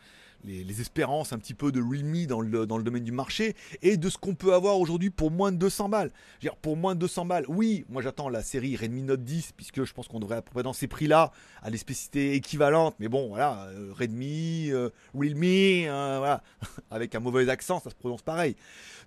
les, 0.46 0.80
espérances 0.80 1.32
un 1.32 1.38
petit 1.38 1.54
peu 1.54 1.72
de 1.72 1.80
Realme 1.80 2.26
dans 2.26 2.40
le, 2.40 2.66
dans 2.66 2.78
le 2.78 2.84
domaine 2.84 3.04
du 3.04 3.12
marché 3.12 3.56
et 3.82 3.96
de 3.96 4.08
ce 4.08 4.18
qu'on 4.18 4.34
peut 4.34 4.54
avoir 4.54 4.78
aujourd'hui 4.78 5.10
pour 5.10 5.30
moins 5.30 5.52
de 5.52 5.56
200 5.56 5.88
balles. 5.88 6.10
dire, 6.40 6.56
pour 6.56 6.76
moins 6.76 6.94
de 6.94 7.00
200 7.00 7.26
balles, 7.26 7.44
oui, 7.48 7.84
moi 7.88 8.02
j'attends 8.02 8.28
la 8.28 8.42
série 8.42 8.76
Redmi 8.76 9.02
Note 9.02 9.24
10 9.24 9.52
puisque 9.56 9.84
je 9.84 9.92
pense 9.92 10.08
qu'on 10.08 10.20
devrait 10.20 10.36
à 10.36 10.42
peu 10.42 10.52
près 10.52 10.62
dans 10.62 10.72
ces 10.72 10.86
prix-là 10.86 11.32
à 11.62 11.70
des 11.70 11.78
spécificités 11.78 12.34
équivalentes. 12.34 12.94
Mais 12.98 13.08
bon, 13.08 13.28
voilà, 13.28 13.66
euh, 13.70 13.92
Redmi, 13.92 14.70
euh, 14.70 14.90
Realme, 15.14 15.42
euh, 15.44 16.16
voilà, 16.18 16.42
avec 16.90 17.14
un 17.14 17.20
mauvais 17.20 17.48
accent, 17.48 17.80
ça 17.80 17.90
se 17.90 17.94
prononce 17.94 18.22
pareil. 18.22 18.56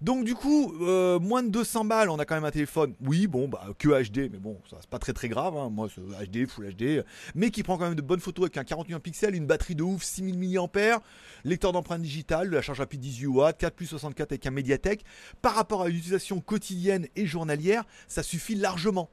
Donc 0.01 0.25
du 0.25 0.35
coup, 0.35 0.73
moins 1.19 1.43
de 1.43 1.49
200 1.49 1.85
balles, 1.85 2.09
on 2.09 2.19
a 2.19 2.25
quand 2.25 2.35
même 2.35 2.45
un 2.45 2.51
téléphone. 2.51 2.95
Oui, 3.01 3.27
bon, 3.27 3.47
bah 3.47 3.67
que 3.77 3.89
HD, 3.89 4.31
mais 4.31 4.39
bon, 4.39 4.59
ça 4.69 4.77
c'est 4.79 4.89
pas 4.89 4.99
très 4.99 5.13
très 5.13 5.27
grave. 5.27 5.57
Hein. 5.57 5.69
Moi, 5.69 5.87
HD, 5.87 6.47
Full 6.47 6.73
HD, 6.73 7.03
mais 7.35 7.51
qui 7.51 7.63
prend 7.63 7.77
quand 7.77 7.85
même 7.85 7.95
de 7.95 8.01
bonnes 8.01 8.19
photos 8.19 8.43
avec 8.43 8.57
un 8.57 8.63
48 8.63 8.99
pixels, 8.99 9.35
une 9.35 9.45
batterie 9.45 9.75
de 9.75 9.83
ouf, 9.83 10.03
6000 10.03 10.37
mAh 10.37 11.01
lecteur 11.43 11.71
d'empreintes 11.71 12.01
digitales, 12.01 12.49
la 12.49 12.61
charge 12.61 12.79
rapide 12.79 12.99
18 12.99 13.27
watts, 13.27 13.57
4 13.57 13.75
plus 13.75 13.87
64 13.87 14.31
avec 14.31 14.45
un 14.45 14.51
médiathèque. 14.51 15.03
Par 15.41 15.55
rapport 15.55 15.83
à 15.83 15.89
l'utilisation 15.89 16.41
quotidienne 16.41 17.07
et 17.15 17.25
journalière, 17.25 17.83
ça 18.07 18.23
suffit 18.23 18.55
largement. 18.55 19.09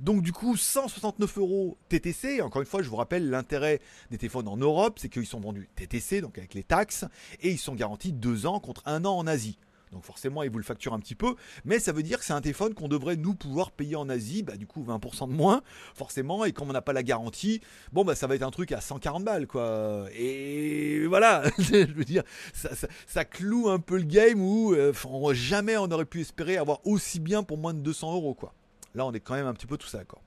Donc 0.00 0.22
du 0.22 0.32
coup, 0.32 0.56
169 0.56 1.38
euros 1.38 1.78
TTC. 1.88 2.42
Encore 2.42 2.62
une 2.62 2.68
fois, 2.68 2.82
je 2.82 2.88
vous 2.88 2.96
rappelle, 2.96 3.30
l'intérêt 3.30 3.80
des 4.10 4.18
téléphones 4.18 4.48
en 4.48 4.56
Europe, 4.56 4.98
c'est 4.98 5.08
qu'ils 5.08 5.26
sont 5.26 5.40
vendus 5.40 5.68
TTC, 5.76 6.20
donc 6.20 6.38
avec 6.38 6.54
les 6.54 6.64
taxes, 6.64 7.04
et 7.40 7.50
ils 7.50 7.58
sont 7.58 7.74
garantis 7.74 8.12
2 8.12 8.46
ans 8.46 8.60
contre 8.60 8.82
1 8.86 9.04
an 9.04 9.16
en 9.16 9.26
Asie. 9.26 9.58
Donc 9.94 10.04
forcément, 10.04 10.42
ils 10.42 10.50
vous 10.50 10.58
le 10.58 10.64
facturent 10.64 10.92
un 10.92 10.98
petit 10.98 11.14
peu, 11.14 11.36
mais 11.64 11.78
ça 11.78 11.92
veut 11.92 12.02
dire 12.02 12.18
que 12.18 12.24
c'est 12.24 12.32
un 12.32 12.40
téléphone 12.40 12.74
qu'on 12.74 12.88
devrait 12.88 13.16
nous 13.16 13.34
pouvoir 13.34 13.70
payer 13.70 13.96
en 13.96 14.08
Asie, 14.08 14.42
bah 14.42 14.56
du 14.56 14.66
coup 14.66 14.84
20% 14.84 15.28
de 15.28 15.32
moins, 15.32 15.62
forcément, 15.94 16.44
et 16.44 16.52
comme 16.52 16.68
on 16.68 16.72
n'a 16.72 16.82
pas 16.82 16.92
la 16.92 17.04
garantie, 17.04 17.60
bon 17.92 18.04
bah 18.04 18.14
ça 18.14 18.26
va 18.26 18.34
être 18.34 18.42
un 18.42 18.50
truc 18.50 18.72
à 18.72 18.80
140 18.80 19.24
balles 19.24 19.46
quoi. 19.46 20.06
Et 20.14 21.06
voilà, 21.06 21.44
je 21.58 21.92
veux 21.92 22.04
dire, 22.04 22.24
ça, 22.52 23.24
cloue 23.24 23.70
un 23.70 23.78
peu 23.78 23.96
le 23.96 24.04
game 24.04 24.40
où 24.40 24.74
euh, 24.74 24.92
jamais 25.32 25.76
on 25.76 25.84
aurait 25.84 26.04
pu 26.04 26.20
espérer 26.20 26.56
avoir 26.56 26.84
aussi 26.84 27.20
bien 27.20 27.44
pour 27.44 27.56
moins 27.56 27.72
de 27.72 27.78
200 27.78 28.14
euros 28.14 28.34
quoi. 28.34 28.52
Là, 28.94 29.06
on 29.06 29.12
est 29.12 29.20
quand 29.20 29.34
même 29.34 29.46
un 29.46 29.54
petit 29.54 29.66
peu 29.66 29.76
tout 29.76 29.88
ça 29.88 29.98
d'accord. 29.98 30.22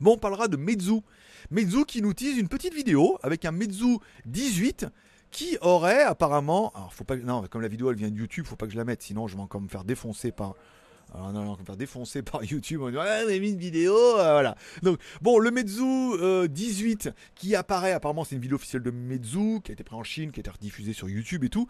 Bon, 0.00 0.12
on 0.12 0.18
parlera 0.18 0.48
de 0.48 0.56
Meizu. 0.56 1.00
Meizu 1.50 1.84
qui 1.84 2.02
nous 2.02 2.12
tease 2.12 2.36
une 2.36 2.48
petite 2.48 2.74
vidéo 2.74 3.18
avec 3.22 3.44
un 3.44 3.52
Meizu 3.52 3.98
18 4.26 4.86
qui 5.32 5.58
aurait 5.62 6.02
apparemment. 6.02 6.72
Alors, 6.76 6.94
faut 6.94 7.02
pas. 7.02 7.16
Non, 7.16 7.42
comme 7.50 7.62
la 7.62 7.68
vidéo 7.68 7.90
elle 7.90 7.96
vient 7.96 8.10
de 8.10 8.16
YouTube, 8.16 8.46
faut 8.46 8.54
pas 8.54 8.66
que 8.66 8.72
je 8.72 8.76
la 8.76 8.84
mette, 8.84 9.02
sinon 9.02 9.26
je 9.26 9.34
vais 9.34 9.42
encore 9.42 9.60
me 9.60 9.68
faire 9.68 9.82
défoncer 9.82 10.30
par. 10.30 10.54
Alors 11.14 11.32
non, 11.32 11.44
non, 11.44 11.58
me 11.58 11.64
faire 11.64 11.76
défoncer 11.76 12.22
par 12.22 12.44
YouTube. 12.50 12.80
On 12.82 12.90
dit, 12.90 12.96
ouais, 12.96 13.22
on 13.26 13.28
a 13.28 13.38
mis 13.38 13.50
une 13.50 13.58
vidéo, 13.58 13.94
euh, 13.96 14.32
voilà. 14.32 14.54
Donc, 14.82 14.98
bon, 15.20 15.38
le 15.38 15.50
Meizu 15.50 16.48
18 16.48 17.06
euh, 17.06 17.10
qui 17.34 17.54
apparaît, 17.54 17.92
apparemment, 17.92 18.24
c'est 18.24 18.36
une 18.36 18.40
vidéo 18.40 18.56
officielle 18.56 18.82
de 18.82 18.90
Meizu 18.90 19.60
qui 19.62 19.72
a 19.72 19.74
été 19.74 19.84
prise 19.84 19.98
en 19.98 20.04
Chine, 20.04 20.30
qui 20.30 20.40
a 20.40 20.42
été 20.42 20.50
rediffusée 20.50 20.92
sur 20.92 21.10
YouTube 21.10 21.44
et 21.44 21.50
tout, 21.50 21.66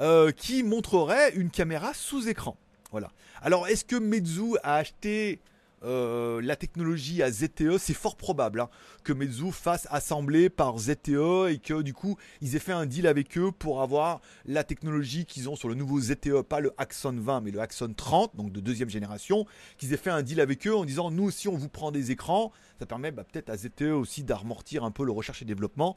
euh, 0.00 0.30
qui 0.30 0.62
montrerait 0.62 1.32
une 1.34 1.50
caméra 1.50 1.92
sous 1.94 2.28
écran. 2.28 2.56
Voilà. 2.92 3.10
Alors, 3.42 3.66
est-ce 3.66 3.84
que 3.84 3.96
Meizu 3.96 4.56
a 4.62 4.76
acheté 4.76 5.40
euh, 5.84 6.40
la 6.42 6.56
technologie 6.56 7.22
à 7.22 7.30
ZTE, 7.30 7.78
c'est 7.78 7.94
fort 7.94 8.16
probable 8.16 8.60
hein, 8.60 8.68
que 9.02 9.12
Meizu 9.12 9.52
fasse 9.52 9.86
assembler 9.90 10.48
par 10.48 10.78
ZTE 10.78 11.50
et 11.50 11.58
que 11.62 11.82
du 11.82 11.92
coup 11.92 12.16
ils 12.40 12.56
aient 12.56 12.60
fait 12.60 12.72
un 12.72 12.86
deal 12.86 13.06
avec 13.06 13.36
eux 13.36 13.52
pour 13.52 13.82
avoir 13.82 14.20
la 14.46 14.64
technologie 14.64 15.26
qu'ils 15.26 15.48
ont 15.48 15.56
sur 15.56 15.68
le 15.68 15.74
nouveau 15.74 16.00
ZTE, 16.00 16.42
pas 16.42 16.60
le 16.60 16.72
Axon 16.78 17.14
20 17.16 17.42
mais 17.42 17.50
le 17.50 17.60
Axon 17.60 17.92
30, 17.94 18.34
donc 18.36 18.52
de 18.52 18.60
deuxième 18.60 18.88
génération, 18.88 19.46
qu'ils 19.76 19.92
aient 19.92 19.98
fait 19.98 20.10
un 20.10 20.22
deal 20.22 20.40
avec 20.40 20.66
eux 20.66 20.74
en 20.74 20.84
disant 20.84 21.10
nous 21.10 21.24
aussi 21.24 21.48
on 21.48 21.56
vous 21.56 21.68
prend 21.68 21.90
des 21.90 22.10
écrans, 22.10 22.52
ça 22.78 22.86
permet 22.86 23.10
bah, 23.10 23.24
peut-être 23.24 23.50
à 23.50 23.56
ZTE 23.56 23.92
aussi 23.92 24.24
d'amortir 24.24 24.84
un 24.84 24.90
peu 24.90 25.04
le 25.04 25.12
recherche 25.12 25.42
et 25.42 25.44
développement 25.44 25.96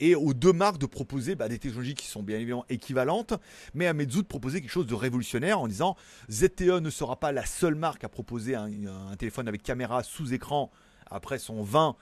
et 0.00 0.14
aux 0.14 0.34
deux 0.34 0.52
marques 0.52 0.78
de 0.78 0.86
proposer 0.86 1.34
bah, 1.34 1.48
des 1.48 1.58
technologies 1.58 1.94
qui 1.94 2.06
sont 2.06 2.22
bien 2.22 2.36
évidemment 2.36 2.64
équivalentes, 2.68 3.34
mais 3.74 3.86
à 3.86 3.92
Meizu 3.92 4.22
de 4.22 4.26
proposer 4.26 4.60
quelque 4.60 4.70
chose 4.70 4.86
de 4.86 4.94
révolutionnaire 4.94 5.60
en 5.60 5.68
disant 5.68 5.96
ZTE 6.30 6.80
ne 6.80 6.90
sera 6.90 7.16
pas 7.16 7.32
la 7.32 7.44
seule 7.44 7.74
marque 7.74 8.04
à 8.04 8.08
proposer 8.08 8.54
un, 8.54 8.70
un 8.86 9.15
téléphone 9.16 9.48
avec 9.48 9.62
caméra 9.62 10.02
sous 10.02 10.32
écran 10.32 10.70
après 11.10 11.38
son 11.38 11.62
20 11.62 11.96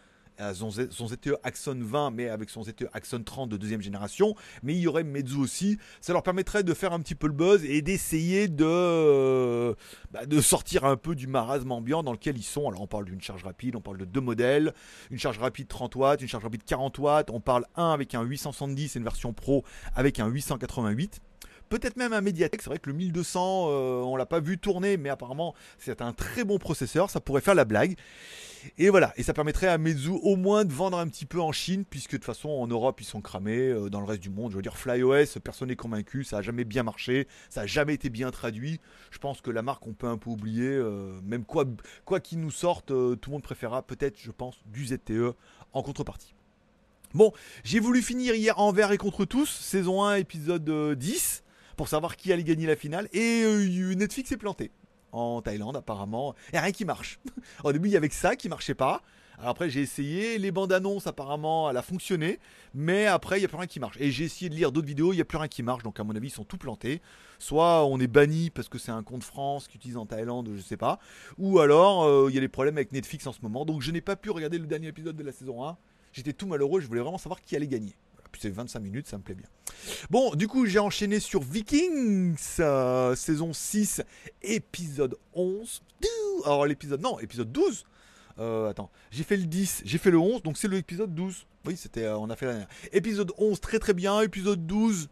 son, 0.55 0.71
ZTE 0.71 1.37
Axon 1.43 1.79
20, 1.81 2.11
mais 2.11 2.29
avec 2.29 2.51
son 2.51 2.63
ZTE 2.63 2.87
Axon 2.93 3.23
30 3.23 3.49
de 3.51 3.57
deuxième 3.57 3.81
génération. 3.81 4.35
Mais 4.63 4.75
il 4.75 4.81
y 4.81 4.87
aurait 4.87 5.05
Meizu 5.05 5.37
aussi. 5.37 5.79
Ça 6.01 6.13
leur 6.13 6.23
permettrait 6.23 6.63
de 6.63 6.75
faire 6.75 6.93
un 6.93 7.01
petit 7.01 7.15
peu 7.15 7.27
le 7.27 7.33
buzz 7.33 7.65
et 7.65 7.83
d'essayer 7.83 8.49
de, 8.49 9.75
bah, 10.11 10.27
de 10.27 10.41
sortir 10.41 10.85
un 10.85 10.97
peu 10.97 11.15
du 11.15 11.27
marasme 11.27 11.71
ambiant 11.73 12.03
dans 12.03 12.13
lequel 12.13 12.37
ils 12.37 12.43
sont. 12.43 12.69
Alors 12.69 12.83
on 12.83 12.87
parle 12.87 13.05
d'une 13.05 13.21
charge 13.21 13.45
rapide, 13.45 13.77
on 13.77 13.81
parle 13.81 13.99
de 13.99 14.05
deux 14.05 14.21
modèles. 14.21 14.75
Une 15.11 15.19
charge 15.19 15.39
rapide 15.39 15.69
30 15.69 15.95
watts, 15.97 16.23
une 16.23 16.29
charge 16.29 16.45
rapide 16.45 16.65
40 16.65 16.99
watts. 16.99 17.31
On 17.31 17.41
parle 17.41 17.65
un 17.77 17.91
avec 17.91 18.15
un 18.15 18.23
870 18.23 18.97
et 18.97 18.99
une 18.99 19.05
version 19.05 19.33
pro 19.33 19.65
avec 19.95 20.21
un 20.21 20.27
888 20.27 21.21
peut-être 21.69 21.97
même 21.97 22.13
un 22.13 22.21
Mediatek. 22.21 22.63
C'est 22.63 22.71
vrai 22.71 22.79
que 22.79 22.91
le 22.91 22.97
1200, 22.97 23.67
euh, 23.69 24.03
on 24.03 24.17
l'a 24.17 24.27
pas 24.27 24.41
vu 24.41 24.59
tourner, 24.59 24.97
mais 24.97 25.09
apparemment 25.09 25.55
c'est 25.79 26.03
un 26.03 26.13
très 26.13 26.45
bon 26.45 26.59
processeur. 26.59 27.11
Ça 27.11 27.21
pourrait 27.21 27.41
faire 27.41 27.55
la 27.55 27.65
blague. 27.65 27.97
Et 28.79 28.89
voilà, 28.89 29.13
et 29.17 29.23
ça 29.23 29.35
permettrait 29.35 29.69
à 29.69 29.77
Meizu 29.77 30.11
au 30.23 30.37
moins 30.37 30.65
de 30.65 30.73
vendre 30.73 30.99
un 30.99 31.07
petit 31.09 31.27
peu 31.27 31.41
en 31.41 31.53
Chine, 31.53 31.85
puisque 31.85 32.13
de 32.13 32.17
toute 32.17 32.25
façon 32.25 32.49
en 32.49 32.67
Europe 32.67 33.01
ils 33.01 33.05
sont 33.05 33.21
cramés, 33.21 33.69
euh, 33.69 33.91
dans 33.91 34.01
le 34.01 34.07
reste 34.07 34.23
du 34.23 34.31
monde, 34.31 34.53
je 34.53 34.57
veux 34.57 34.63
dire 34.63 34.77
FlyOS, 34.77 35.39
personne 35.43 35.69
n'est 35.69 35.77
convaincu, 35.77 36.25
ça 36.25 36.39
a 36.39 36.43
jamais 36.43 36.65
bien 36.65 36.83
marché, 36.83 37.29
ça 37.51 37.63
a 37.63 37.67
jamais 37.67 37.95
été 37.95 38.09
bien 38.09 38.31
traduit. 38.31 38.81
Je 39.11 39.19
pense 39.19 39.41
que 39.41 39.51
la 39.51 39.63
marque 39.63 39.87
on 39.87 39.93
peut 39.93 40.07
un 40.09 40.17
peu 40.17 40.31
oublier, 40.31 40.69
euh, 40.69 41.21
même 41.25 41.45
quoi 41.45 41.67
quoi 42.05 42.21
qu'il 42.21 42.41
nous 42.41 42.51
sorte, 42.51 42.87
tout 42.87 43.19
le 43.27 43.31
monde 43.31 43.43
préférera 43.43 43.83
peut-être, 43.83 44.19
je 44.19 44.31
pense, 44.31 44.57
du 44.67 44.87
ZTE 44.87 45.35
en 45.73 45.83
contrepartie. 45.83 46.35
Bon, 47.13 47.33
j'ai 47.63 47.79
voulu 47.79 48.03
finir 48.03 48.35
hier 48.35 48.59
envers 48.59 48.91
et 48.93 48.99
contre 48.99 49.25
tous, 49.25 49.49
saison 49.49 50.03
1, 50.03 50.17
épisode 50.17 50.97
10 50.99 51.34
pour 51.75 51.89
savoir 51.89 52.17
qui 52.17 52.33
allait 52.33 52.45
gagner 52.45 52.67
la 52.67 52.77
finale. 52.77 53.09
Et 53.13 53.43
euh, 53.45 53.95
Netflix 53.95 54.33
est 54.33 54.37
planté 54.37 54.71
en 55.13 55.41
Thaïlande 55.43 55.77
apparemment. 55.77 56.35
Il 56.49 56.53
n'y 56.55 56.59
a 56.59 56.63
rien 56.63 56.73
qui 56.73 56.85
marche. 56.85 57.21
Au 57.65 57.73
début, 57.73 57.89
il 57.89 57.93
y 57.93 57.97
avait 57.97 58.09
ça 58.09 58.37
qui 58.37 58.49
marchait 58.49 58.75
pas. 58.75 59.03
Après, 59.39 59.69
j'ai 59.69 59.81
essayé. 59.81 60.39
Les 60.39 60.53
bandes 60.53 60.73
annonces, 60.73 61.07
apparemment, 61.07 61.71
elle 61.71 61.77
a 61.77 61.83
fonctionné. 61.83 62.39
Mais 62.73 63.07
après, 63.07 63.39
il 63.39 63.41
n'y 63.41 63.47
a 63.47 63.49
plus 63.49 63.57
rien 63.57 63.67
qui 63.67 63.81
marche. 63.81 63.97
Et 64.01 64.11
j'ai 64.11 64.25
essayé 64.25 64.49
de 64.49 64.55
lire 64.55 64.73
d'autres 64.73 64.87
vidéos, 64.87 65.13
il 65.13 65.17
n'y 65.17 65.23
a 65.23 65.25
plus 65.25 65.39
rien 65.39 65.49
qui 65.49 65.63
marche. 65.63 65.83
Donc, 65.83 65.99
à 65.99 66.05
mon 66.05 66.15
avis, 66.15 66.29
ils 66.29 66.31
sont 66.31 66.45
tout 66.45 66.59
plantés. 66.59 67.01
Soit 67.39 67.85
on 67.85 67.99
est 68.01 68.07
banni 68.07 68.51
parce 68.51 68.69
que 68.69 68.79
c'est 68.79 68.93
un 68.93 69.03
compte 69.03 69.25
France 69.25 69.69
qui 69.69 69.77
utilise 69.77 69.97
en 69.97 70.07
Thaïlande, 70.07 70.51
je 70.55 70.63
sais 70.63 70.77
pas. 70.77 70.99
Ou 71.39 71.59
alors, 71.59 72.05
euh, 72.05 72.27
il 72.29 72.35
y 72.35 72.39
a 72.39 72.41
des 72.41 72.49
problèmes 72.49 72.77
avec 72.77 72.93
Netflix 72.93 73.27
en 73.27 73.33
ce 73.33 73.41
moment. 73.43 73.65
Donc, 73.65 73.83
je 73.83 73.91
n'ai 73.91 74.01
pas 74.01 74.17
pu 74.17 74.31
regarder 74.31 74.59
le 74.59 74.67
dernier 74.67 74.89
épisode 74.89 75.17
de 75.17 75.25
la 75.25 75.33
saison 75.33 75.67
1. 75.67 75.77
J'étais 76.13 76.33
tout 76.33 76.47
malheureux. 76.47 76.81
Je 76.81 76.87
voulais 76.87 77.01
vraiment 77.01 77.19
savoir 77.19 77.41
qui 77.41 77.57
allait 77.57 77.67
gagner 77.67 77.97
c'est 78.41 78.51
25 78.51 78.81
minutes, 78.81 79.07
ça 79.07 79.19
me 79.19 79.23
plaît 79.23 79.35
bien. 79.35 79.47
Bon, 80.11 80.35
du 80.35 80.49
coup, 80.49 80.67
j'ai 80.67 80.79
enchaîné 80.79 81.21
sur 81.21 81.43
Vikings, 81.43 82.37
euh, 82.61 83.15
saison 83.15 83.53
6, 83.53 84.03
épisode 84.43 85.17
11. 85.35 85.83
Alors, 86.45 86.67
l'épisode, 86.67 87.01
non, 87.01 87.19
épisode 87.21 87.51
12. 87.53 87.85
Euh, 88.41 88.69
attends, 88.69 88.91
j'ai 89.11 89.23
fait 89.23 89.37
le 89.37 89.45
10, 89.45 89.83
j'ai 89.85 89.99
fait 89.99 90.11
le 90.11 90.19
11, 90.19 90.43
donc 90.43 90.59
c'est 90.59 90.69
l'épisode 90.69 91.15
12. 91.15 91.47
Oui, 91.67 91.77
c'était, 91.77 92.05
euh, 92.05 92.19
on 92.19 92.29
a 92.31 92.37
fait 92.37 92.47
la 92.47 92.53
dernière. 92.53 92.69
Épisode 92.93 93.33
11, 93.39 93.61
très 93.61 93.79
très 93.79 93.95
bien. 93.95 94.21
Épisode 94.21 94.67
12, 94.67 95.09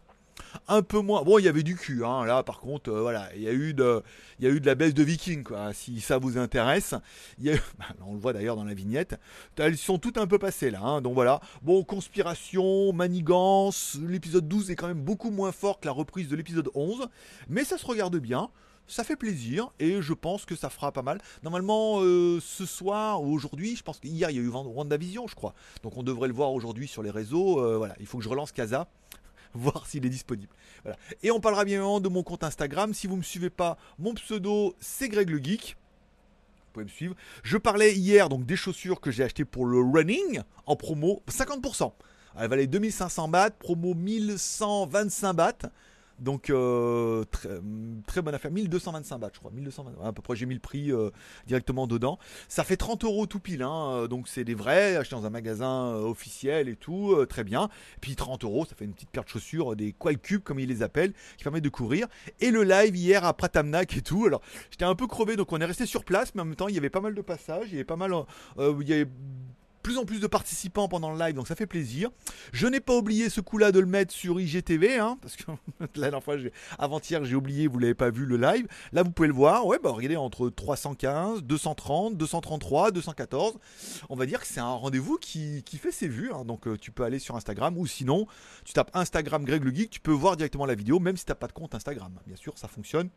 un 0.67 0.81
peu 0.81 0.99
moins. 0.99 1.23
Bon, 1.23 1.39
il 1.39 1.45
y 1.45 1.47
avait 1.47 1.63
du 1.63 1.75
cul, 1.75 2.03
hein. 2.05 2.25
là 2.25 2.43
par 2.43 2.59
contre, 2.59 2.91
euh, 2.91 3.01
voilà, 3.01 3.29
il 3.35 3.41
y, 3.41 3.47
a 3.47 3.53
eu 3.53 3.73
de, 3.73 4.01
il 4.39 4.45
y 4.45 4.47
a 4.47 4.51
eu 4.51 4.59
de 4.59 4.65
la 4.65 4.75
baisse 4.75 4.93
de 4.93 5.03
Viking, 5.03 5.43
quoi, 5.43 5.73
si 5.73 6.01
ça 6.01 6.17
vous 6.17 6.37
intéresse. 6.37 6.95
Y 7.39 7.51
bah, 7.79 7.85
on 8.05 8.13
le 8.13 8.19
voit 8.19 8.33
d'ailleurs 8.33 8.55
dans 8.55 8.63
la 8.63 8.73
vignette. 8.73 9.19
Elles 9.57 9.77
sont 9.77 9.97
toutes 9.97 10.17
un 10.17 10.27
peu 10.27 10.39
passées 10.39 10.71
là, 10.71 10.81
hein. 10.81 11.01
donc 11.01 11.13
voilà. 11.13 11.39
Bon, 11.61 11.83
conspiration, 11.83 12.93
manigance, 12.93 13.97
l'épisode 14.07 14.47
12 14.47 14.71
est 14.71 14.75
quand 14.75 14.87
même 14.87 15.01
beaucoup 15.01 15.31
moins 15.31 15.51
fort 15.51 15.79
que 15.79 15.85
la 15.85 15.91
reprise 15.91 16.27
de 16.27 16.35
l'épisode 16.35 16.69
11, 16.75 17.07
mais 17.49 17.63
ça 17.63 17.77
se 17.77 17.85
regarde 17.85 18.17
bien. 18.17 18.49
Ça 18.85 19.03
fait 19.05 19.15
plaisir 19.15 19.69
et 19.79 20.01
je 20.01 20.13
pense 20.13 20.45
que 20.45 20.55
ça 20.55 20.69
fera 20.69 20.91
pas 20.91 21.01
mal. 21.01 21.19
Normalement, 21.41 22.01
euh, 22.01 22.39
ce 22.41 22.65
soir 22.65 23.23
ou 23.23 23.33
aujourd'hui, 23.33 23.77
je 23.77 23.83
pense 23.83 23.99
qu'hier 23.99 24.29
il 24.29 24.35
y 24.35 24.39
a 24.39 24.41
eu 24.41 24.49
WandaVision, 24.49 25.25
je 25.27 25.35
crois. 25.35 25.53
Donc 25.83 25.95
on 25.95 26.03
devrait 26.03 26.27
le 26.27 26.33
voir 26.33 26.51
aujourd'hui 26.51 26.87
sur 26.87 27.01
les 27.01 27.09
réseaux. 27.09 27.59
Euh, 27.59 27.77
voilà, 27.77 27.95
il 27.99 28.05
faut 28.05 28.17
que 28.17 28.23
je 28.23 28.29
relance 28.29 28.51
Casa 28.51 28.87
voir 29.55 29.85
s'il 29.85 30.05
est 30.05 30.09
disponible. 30.09 30.53
Et 31.21 31.31
on 31.31 31.39
parlera 31.39 31.65
bien 31.65 31.75
évidemment 31.75 31.99
de 31.99 32.09
mon 32.09 32.23
compte 32.23 32.43
Instagram. 32.43 32.93
Si 32.93 33.07
vous 33.07 33.13
ne 33.13 33.19
me 33.19 33.23
suivez 33.23 33.49
pas, 33.49 33.77
mon 33.99 34.13
pseudo 34.13 34.75
c'est 34.79 35.09
Greg 35.09 35.29
le 35.29 35.41
Geek. 35.43 35.77
Vous 35.77 36.73
pouvez 36.73 36.85
me 36.85 36.89
suivre. 36.89 37.15
Je 37.43 37.57
parlais 37.57 37.93
hier 37.93 38.29
donc 38.29 38.45
des 38.45 38.55
chaussures 38.55 38.99
que 38.99 39.11
j'ai 39.11 39.23
achetées 39.23 39.45
pour 39.45 39.65
le 39.65 39.79
running 39.79 40.41
en 40.65 40.75
promo 40.75 41.21
50%. 41.29 41.91
Elle 42.39 42.49
valait 42.49 42.67
2500 42.67 43.27
bahts, 43.27 43.51
promo 43.51 43.93
1125 43.93 45.33
bahts. 45.33 45.69
Donc 46.23 46.49
euh, 46.49 47.25
très, 47.25 47.49
très, 48.07 48.21
bonne 48.21 48.33
affaire, 48.33 48.49
1225 48.49 49.17
bahts 49.17 49.29
je 49.33 49.39
crois, 49.39 49.51
1220, 49.51 50.07
à 50.07 50.13
peu 50.13 50.21
près 50.21 50.37
j'ai 50.37 50.45
mis 50.45 50.53
le 50.53 50.61
prix 50.61 50.91
euh, 50.91 51.09
directement 51.47 51.85
dedans. 51.85 52.17
Ça 52.47 52.63
fait 52.63 52.77
30 52.77 53.03
euros 53.03 53.25
tout 53.25 53.39
pile, 53.39 53.61
hein, 53.61 53.89
euh, 53.91 54.07
donc 54.07 54.29
c'est 54.29 54.45
des 54.45 54.55
vrais, 54.55 54.95
achetés 54.95 55.15
dans 55.15 55.25
un 55.25 55.29
magasin 55.29 55.93
officiel 55.95 56.69
et 56.69 56.77
tout, 56.77 57.13
très 57.27 57.43
bien. 57.43 57.69
Puis 57.99 58.15
30 58.15 58.45
euros, 58.45 58.65
ça 58.65 58.75
fait 58.75 58.85
une 58.85 58.93
petite 58.93 59.09
paire 59.09 59.25
de 59.25 59.29
chaussures, 59.29 59.75
des 59.75 59.91
Qualcubes 59.91 60.41
comme 60.41 60.59
ils 60.59 60.69
les 60.69 60.81
appellent, 60.81 61.13
qui 61.37 61.43
permettent 61.43 61.63
de 61.63 61.69
courir. 61.69 62.07
Et 62.39 62.51
le 62.51 62.63
live 62.63 62.95
hier 62.95 63.25
à 63.25 63.33
Pratamnak 63.33 63.97
et 63.97 64.01
tout, 64.01 64.25
alors 64.25 64.41
j'étais 64.71 64.85
un 64.85 64.95
peu 64.95 65.07
crevé, 65.07 65.35
donc 65.35 65.51
on 65.51 65.59
est 65.59 65.65
resté 65.65 65.85
sur 65.85 66.05
place, 66.05 66.33
mais 66.35 66.41
en 66.41 66.45
même 66.45 66.55
temps 66.55 66.69
il 66.69 66.75
y 66.75 66.77
avait 66.77 66.89
pas 66.89 67.01
mal 67.01 67.15
de 67.15 67.21
passages, 67.21 67.67
il 67.67 67.73
y 67.73 67.75
avait 67.75 67.83
pas 67.83 67.97
mal, 67.97 68.13
il 68.57 69.07
plus 69.83 69.97
en 69.97 70.05
plus 70.05 70.19
de 70.19 70.27
participants 70.27 70.87
pendant 70.87 71.11
le 71.11 71.19
live, 71.19 71.35
donc 71.35 71.47
ça 71.47 71.55
fait 71.55 71.67
plaisir. 71.67 72.09
Je 72.53 72.67
n'ai 72.67 72.79
pas 72.79 72.95
oublié 72.95 73.29
ce 73.29 73.41
coup-là 73.41 73.71
de 73.71 73.79
le 73.79 73.85
mettre 73.85 74.13
sur 74.13 74.39
IGTV, 74.39 74.97
hein, 74.97 75.17
parce 75.21 75.35
que 75.35 75.43
la 75.95 76.09
dernière 76.09 76.23
fois, 76.23 76.37
avant-hier, 76.79 77.23
j'ai 77.25 77.35
oublié, 77.35 77.67
vous 77.67 77.79
l'avez 77.79 77.93
pas 77.93 78.09
vu 78.09 78.25
le 78.25 78.37
live. 78.37 78.65
Là, 78.93 79.03
vous 79.03 79.11
pouvez 79.11 79.27
le 79.27 79.33
voir. 79.33 79.67
Ouais, 79.67 79.77
bah 79.83 79.91
regardez, 79.91 80.15
entre 80.15 80.49
315, 80.49 81.43
230, 81.43 82.17
233, 82.17 82.91
214. 82.91 83.55
On 84.09 84.15
va 84.15 84.25
dire 84.25 84.39
que 84.39 84.47
c'est 84.47 84.61
un 84.61 84.73
rendez-vous 84.73 85.17
qui, 85.17 85.63
fait 85.73 85.91
ses 85.91 86.07
vues. 86.07 86.31
Hein. 86.31 86.45
donc 86.45 86.67
euh, 86.67 86.77
tu 86.77 86.91
peux 86.91 87.03
aller 87.03 87.19
sur 87.19 87.35
Instagram 87.35 87.77
ou 87.77 87.85
sinon, 87.85 88.25
tu 88.63 88.71
tapes 88.71 88.91
Instagram 88.93 89.43
Greg 89.43 89.63
le 89.63 89.73
Geek, 89.75 89.89
tu 89.89 89.99
peux 89.99 90.11
voir 90.11 90.37
directement 90.37 90.65
la 90.65 90.75
vidéo, 90.75 90.99
même 90.99 91.17
si 91.17 91.25
tu 91.25 91.31
n'as 91.31 91.35
pas 91.35 91.47
de 91.47 91.53
compte 91.53 91.75
Instagram. 91.75 92.13
Bien 92.25 92.37
sûr, 92.37 92.57
ça 92.57 92.69
fonctionne 92.69 93.09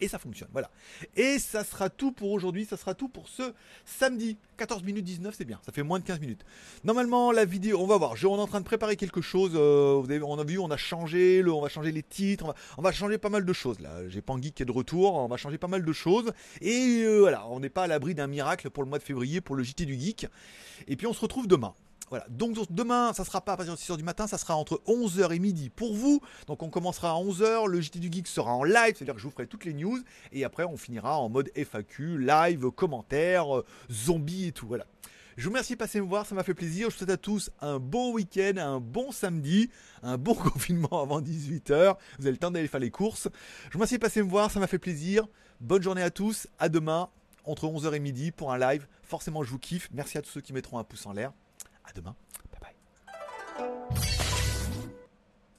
Et 0.00 0.08
ça 0.08 0.18
fonctionne, 0.18 0.48
voilà. 0.52 0.70
Et 1.16 1.38
ça 1.38 1.62
sera 1.62 1.88
tout 1.88 2.10
pour 2.10 2.32
aujourd'hui, 2.32 2.64
ça 2.64 2.76
sera 2.76 2.94
tout 2.94 3.08
pour 3.08 3.28
ce 3.28 3.54
samedi. 3.84 4.36
14 4.56 4.82
minutes 4.82 5.04
19, 5.04 5.34
c'est 5.36 5.44
bien, 5.44 5.60
ça 5.64 5.72
fait 5.72 5.82
moins 5.82 5.98
de 5.98 6.04
15 6.04 6.20
minutes. 6.20 6.44
Normalement, 6.82 7.32
la 7.32 7.44
vidéo, 7.44 7.78
on 7.80 7.86
va 7.86 7.96
voir, 7.96 8.16
je, 8.16 8.26
on 8.26 8.36
est 8.36 8.40
en 8.40 8.46
train 8.46 8.60
de 8.60 8.64
préparer 8.64 8.96
quelque 8.96 9.20
chose, 9.20 9.52
euh, 9.54 10.20
on 10.22 10.38
a 10.38 10.44
vu, 10.44 10.58
on 10.58 10.70
a 10.70 10.76
changé, 10.76 11.42
le, 11.42 11.52
on 11.52 11.60
va 11.60 11.68
changer 11.68 11.92
les 11.92 12.02
titres, 12.02 12.44
on 12.44 12.48
va, 12.48 12.54
on 12.78 12.82
va 12.82 12.92
changer 12.92 13.18
pas 13.18 13.28
mal 13.28 13.44
de 13.44 13.52
choses 13.52 13.80
là. 13.80 14.08
J'ai 14.08 14.20
Pangui 14.20 14.52
qui 14.52 14.62
est 14.62 14.66
de 14.66 14.72
retour, 14.72 15.14
on 15.14 15.28
va 15.28 15.36
changer 15.36 15.58
pas 15.58 15.68
mal 15.68 15.84
de 15.84 15.92
choses. 15.92 16.32
Et 16.60 17.02
euh, 17.02 17.20
voilà, 17.20 17.46
on 17.48 17.60
n'est 17.60 17.68
pas 17.68 17.84
à 17.84 17.86
l'abri 17.86 18.14
d'un 18.14 18.26
miracle 18.26 18.70
pour 18.70 18.82
le 18.82 18.88
mois 18.88 18.98
de 18.98 19.04
février, 19.04 19.40
pour 19.40 19.54
le 19.54 19.62
JT 19.62 19.86
du 19.86 19.98
Geek. 19.98 20.26
Et 20.88 20.96
puis 20.96 21.06
on 21.06 21.12
se 21.12 21.20
retrouve 21.20 21.46
demain. 21.46 21.74
Voilà. 22.10 22.26
Donc 22.28 22.56
demain, 22.70 23.12
ça 23.12 23.24
sera 23.24 23.40
pas 23.40 23.52
à 23.52 23.56
partir 23.56 23.74
de 23.74 23.78
6h 23.78 23.96
du 23.96 24.04
matin, 24.04 24.26
ça 24.26 24.38
sera 24.38 24.56
entre 24.56 24.80
11h 24.86 25.34
et 25.34 25.38
midi 25.38 25.70
pour 25.70 25.94
vous. 25.94 26.20
Donc 26.46 26.62
on 26.62 26.68
commencera 26.68 27.10
à 27.10 27.14
11h, 27.14 27.66
le 27.66 27.80
JT 27.80 27.98
du 27.98 28.12
Geek 28.12 28.26
sera 28.26 28.52
en 28.52 28.64
live, 28.64 28.94
c'est-à-dire 28.96 29.14
que 29.14 29.20
je 29.20 29.26
vous 29.26 29.32
ferai 29.32 29.46
toutes 29.46 29.64
les 29.64 29.74
news. 29.74 29.98
Et 30.32 30.44
après, 30.44 30.64
on 30.64 30.76
finira 30.76 31.18
en 31.18 31.28
mode 31.28 31.50
FAQ, 31.54 32.18
live, 32.18 32.70
commentaires, 32.70 33.56
euh, 33.56 33.64
zombies 33.90 34.48
et 34.48 34.52
tout. 34.52 34.66
Voilà. 34.66 34.86
Je 35.36 35.44
vous 35.44 35.50
remercie 35.50 35.72
de 35.72 35.78
passer 35.78 36.00
me 36.00 36.06
voir, 36.06 36.26
ça 36.26 36.36
m'a 36.36 36.44
fait 36.44 36.54
plaisir. 36.54 36.90
Je 36.90 36.94
vous 36.94 36.98
souhaite 36.98 37.10
à 37.10 37.16
tous 37.16 37.50
un 37.60 37.80
bon 37.80 38.12
week-end, 38.12 38.52
un 38.56 38.78
bon 38.78 39.10
samedi, 39.10 39.68
un 40.02 40.16
bon 40.16 40.34
confinement 40.34 41.02
avant 41.02 41.20
18h. 41.20 41.96
Vous 42.18 42.24
avez 42.26 42.30
le 42.30 42.36
temps 42.36 42.52
d'aller 42.52 42.68
faire 42.68 42.80
les 42.80 42.90
courses. 42.90 43.28
Je 43.64 43.70
vous 43.72 43.78
remercie 43.78 43.96
de 43.96 44.00
passer 44.00 44.22
me 44.22 44.28
voir, 44.28 44.50
ça 44.50 44.60
m'a 44.60 44.68
fait 44.68 44.78
plaisir. 44.78 45.26
Bonne 45.60 45.82
journée 45.82 46.02
à 46.02 46.10
tous, 46.10 46.46
à 46.60 46.68
demain 46.68 47.08
entre 47.44 47.66
11h 47.66 47.94
et 47.94 48.00
midi 48.00 48.30
pour 48.30 48.52
un 48.52 48.58
live. 48.58 48.86
Forcément, 49.02 49.42
je 49.42 49.50
vous 49.50 49.58
kiffe. 49.58 49.88
Merci 49.92 50.18
à 50.18 50.22
tous 50.22 50.30
ceux 50.30 50.40
qui 50.40 50.52
mettront 50.52 50.78
un 50.78 50.84
pouce 50.84 51.06
en 51.06 51.12
l'air. 51.12 51.32
À 51.84 51.92
demain. 51.92 52.16